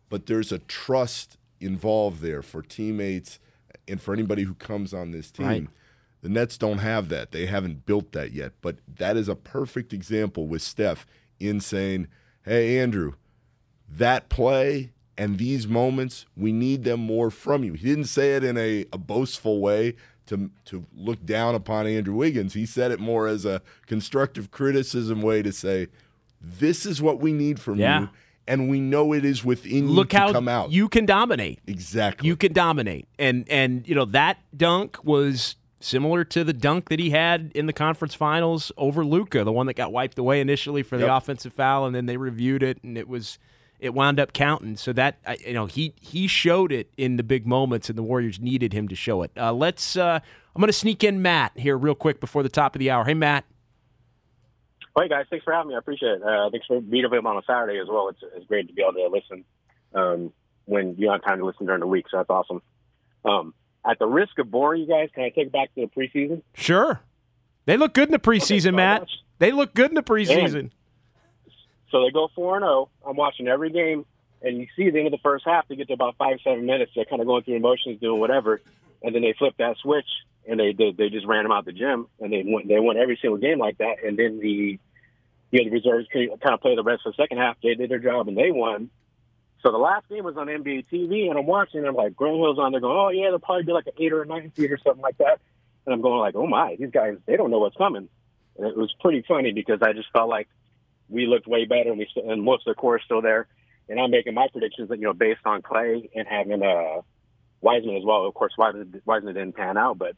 [0.10, 3.40] but there's a trust involved there for teammates
[3.88, 5.48] and for anybody who comes on this team.
[5.48, 5.68] Right.
[6.22, 7.32] The Nets don't have that.
[7.34, 8.54] They haven't built that yet.
[8.62, 11.06] But that is a perfect example with Steph
[11.40, 12.08] in saying,
[12.46, 13.14] hey, Andrew,
[13.90, 17.74] that play and these moments, we need them more from you.
[17.74, 19.96] He didn't say it in a, a boastful way
[20.28, 22.54] to, to look down upon Andrew Wiggins.
[22.54, 25.88] He said it more as a constructive criticism way to say,
[26.42, 28.02] this is what we need from Yeah.
[28.02, 28.10] you.
[28.48, 30.72] And we know it is within Look you to how come out.
[30.72, 31.60] you can dominate.
[31.66, 32.28] Exactly.
[32.28, 33.08] You can dominate.
[33.18, 37.66] And and you know that dunk was similar to the dunk that he had in
[37.68, 41.18] the conference finals over Luka, the one that got wiped away initially for the Yep.
[41.24, 43.38] offensive foul, and then they reviewed it, and it was
[43.80, 44.76] it wound up counting.
[44.78, 48.40] So that you know he he showed it in the big moments, and the Warriors
[48.42, 49.32] needed him to show it.
[49.38, 49.96] Uh, let's.
[49.98, 50.20] Uh,
[50.56, 53.06] I'm going to sneak in Matt here real quick before the top of the hour.
[53.06, 53.46] Hey Matt.
[54.96, 55.76] Hey guys, thanks for having me.
[55.76, 56.24] I appreciate it.
[56.24, 58.10] Uh, thanks for being available on a Saturday as well.
[58.10, 59.44] It's, it's great to be able to listen
[59.96, 60.32] um,
[60.66, 62.06] when you don't have time to listen during the week.
[62.12, 62.62] So that's awesome.
[63.26, 63.54] Um,
[63.86, 66.44] at the risk of boring you guys, can I take it back to the preseason?
[66.54, 67.02] Sure.
[67.66, 69.08] They look good in the preseason, Matt.
[69.40, 70.70] They look good in the preseason.
[71.90, 72.90] So they go four and zero.
[73.06, 74.06] I'm watching every game,
[74.42, 76.38] and you see at the end of the first half, they get to about five
[76.44, 76.92] seven minutes.
[76.96, 78.62] They're kind of going through emotions, doing whatever,
[79.02, 80.08] and then they flip that switch,
[80.48, 82.98] and they they, they just ran them out the gym, and they won they won
[82.98, 84.04] every single game like that.
[84.06, 84.80] And then the
[85.52, 87.58] you know the reserves kind of play the rest of the second half.
[87.62, 88.90] They did their job, and they won.
[89.62, 91.80] So the last game was on NBA TV, and I'm watching.
[91.80, 93.94] And I'm like, Grant Hill's on there going, "Oh yeah, they'll probably be like an
[93.98, 95.40] eight or a nine seed or something like that."
[95.86, 98.10] And I'm going like, "Oh my, these guys, they don't know what's coming."
[98.58, 100.48] And it was pretty funny because I just felt like
[101.10, 103.48] we looked way better, and we and most of the core is still there.
[103.90, 107.02] And I'm making my predictions that you know based on Clay and having uh,
[107.62, 108.26] Wiseman as well.
[108.26, 110.16] Of course, Wiseman, Wiseman didn't pan out, but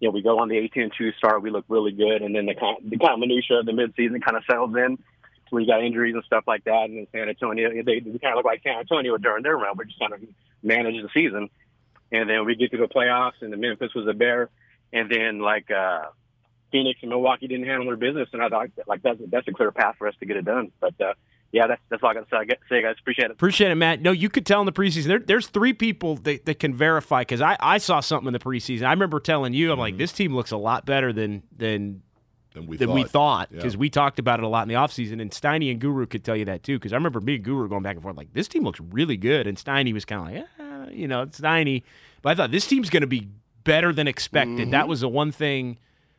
[0.00, 2.34] you know we go on the 18 and 2 start, we look really good, and
[2.34, 4.98] then the kind the kind of minutia of the midseason kind of settles in.
[5.50, 8.36] We got injuries and stuff like that, and then San Antonio they, they kind of
[8.36, 10.20] look like San Antonio during their run, but just kind of
[10.62, 11.48] manage the season.
[12.12, 14.50] And then we get to the playoffs, and the Memphis was a bear,
[14.92, 15.70] and then like.
[15.70, 16.06] uh
[16.70, 19.72] Phoenix and Milwaukee didn't handle their business, and I thought like that's that's a clear
[19.72, 20.70] path for us to get it done.
[20.80, 21.14] But uh,
[21.52, 22.56] yeah, that's that's all I got to say.
[22.68, 22.96] say, guys.
[23.00, 23.30] Appreciate it.
[23.32, 24.02] Appreciate it, Matt.
[24.02, 25.06] No, you could tell in the preseason.
[25.06, 28.38] There, there's three people that, that can verify because I, I saw something in the
[28.38, 28.82] preseason.
[28.84, 32.02] I remember telling you, I'm like, this team looks a lot better than than
[32.54, 33.10] than we than we thought.
[33.10, 33.56] thought Yeah.
[33.56, 35.20] because we talked about it a lot in the offseason.
[35.22, 37.68] And Steiny and Guru could tell you that too because I remember me and Guru
[37.68, 40.34] going back and forth like, this team looks really good, and Steiny was kind of
[40.34, 40.48] like,
[40.88, 41.82] eh, you know, it's Steiny,
[42.22, 43.28] but I thought this team's going to be
[43.64, 44.70] better than expected.
[44.70, 45.78] That was the one thing.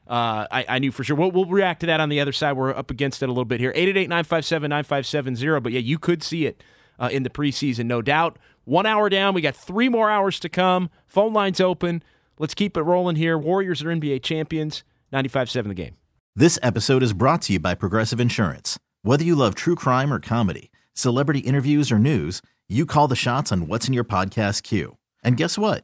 [0.10, 1.16] Uh, I, I knew for sure.
[1.16, 2.53] We'll, we'll react to that on the other side.
[2.53, 3.72] We're up against it a little bit here.
[3.74, 5.62] 888-957-9570.
[5.62, 6.64] But yeah, you could see it
[6.97, 8.39] uh, in the preseason, no doubt.
[8.66, 9.36] One hour down.
[9.36, 10.89] We got three more hours to come.
[11.05, 12.03] Phone lines open.
[12.39, 13.38] Let's keep it rolling here.
[13.38, 14.84] Warriors are NBA champions.
[15.14, 15.95] 95-7 the game.
[16.36, 18.80] This episode is brought to you by Progressive Insurance.
[19.01, 23.51] Whether you love true crime or comedy, celebrity interviews or news, you call the shots
[23.51, 24.97] on what's in your podcast queue.
[25.24, 25.84] And guess what?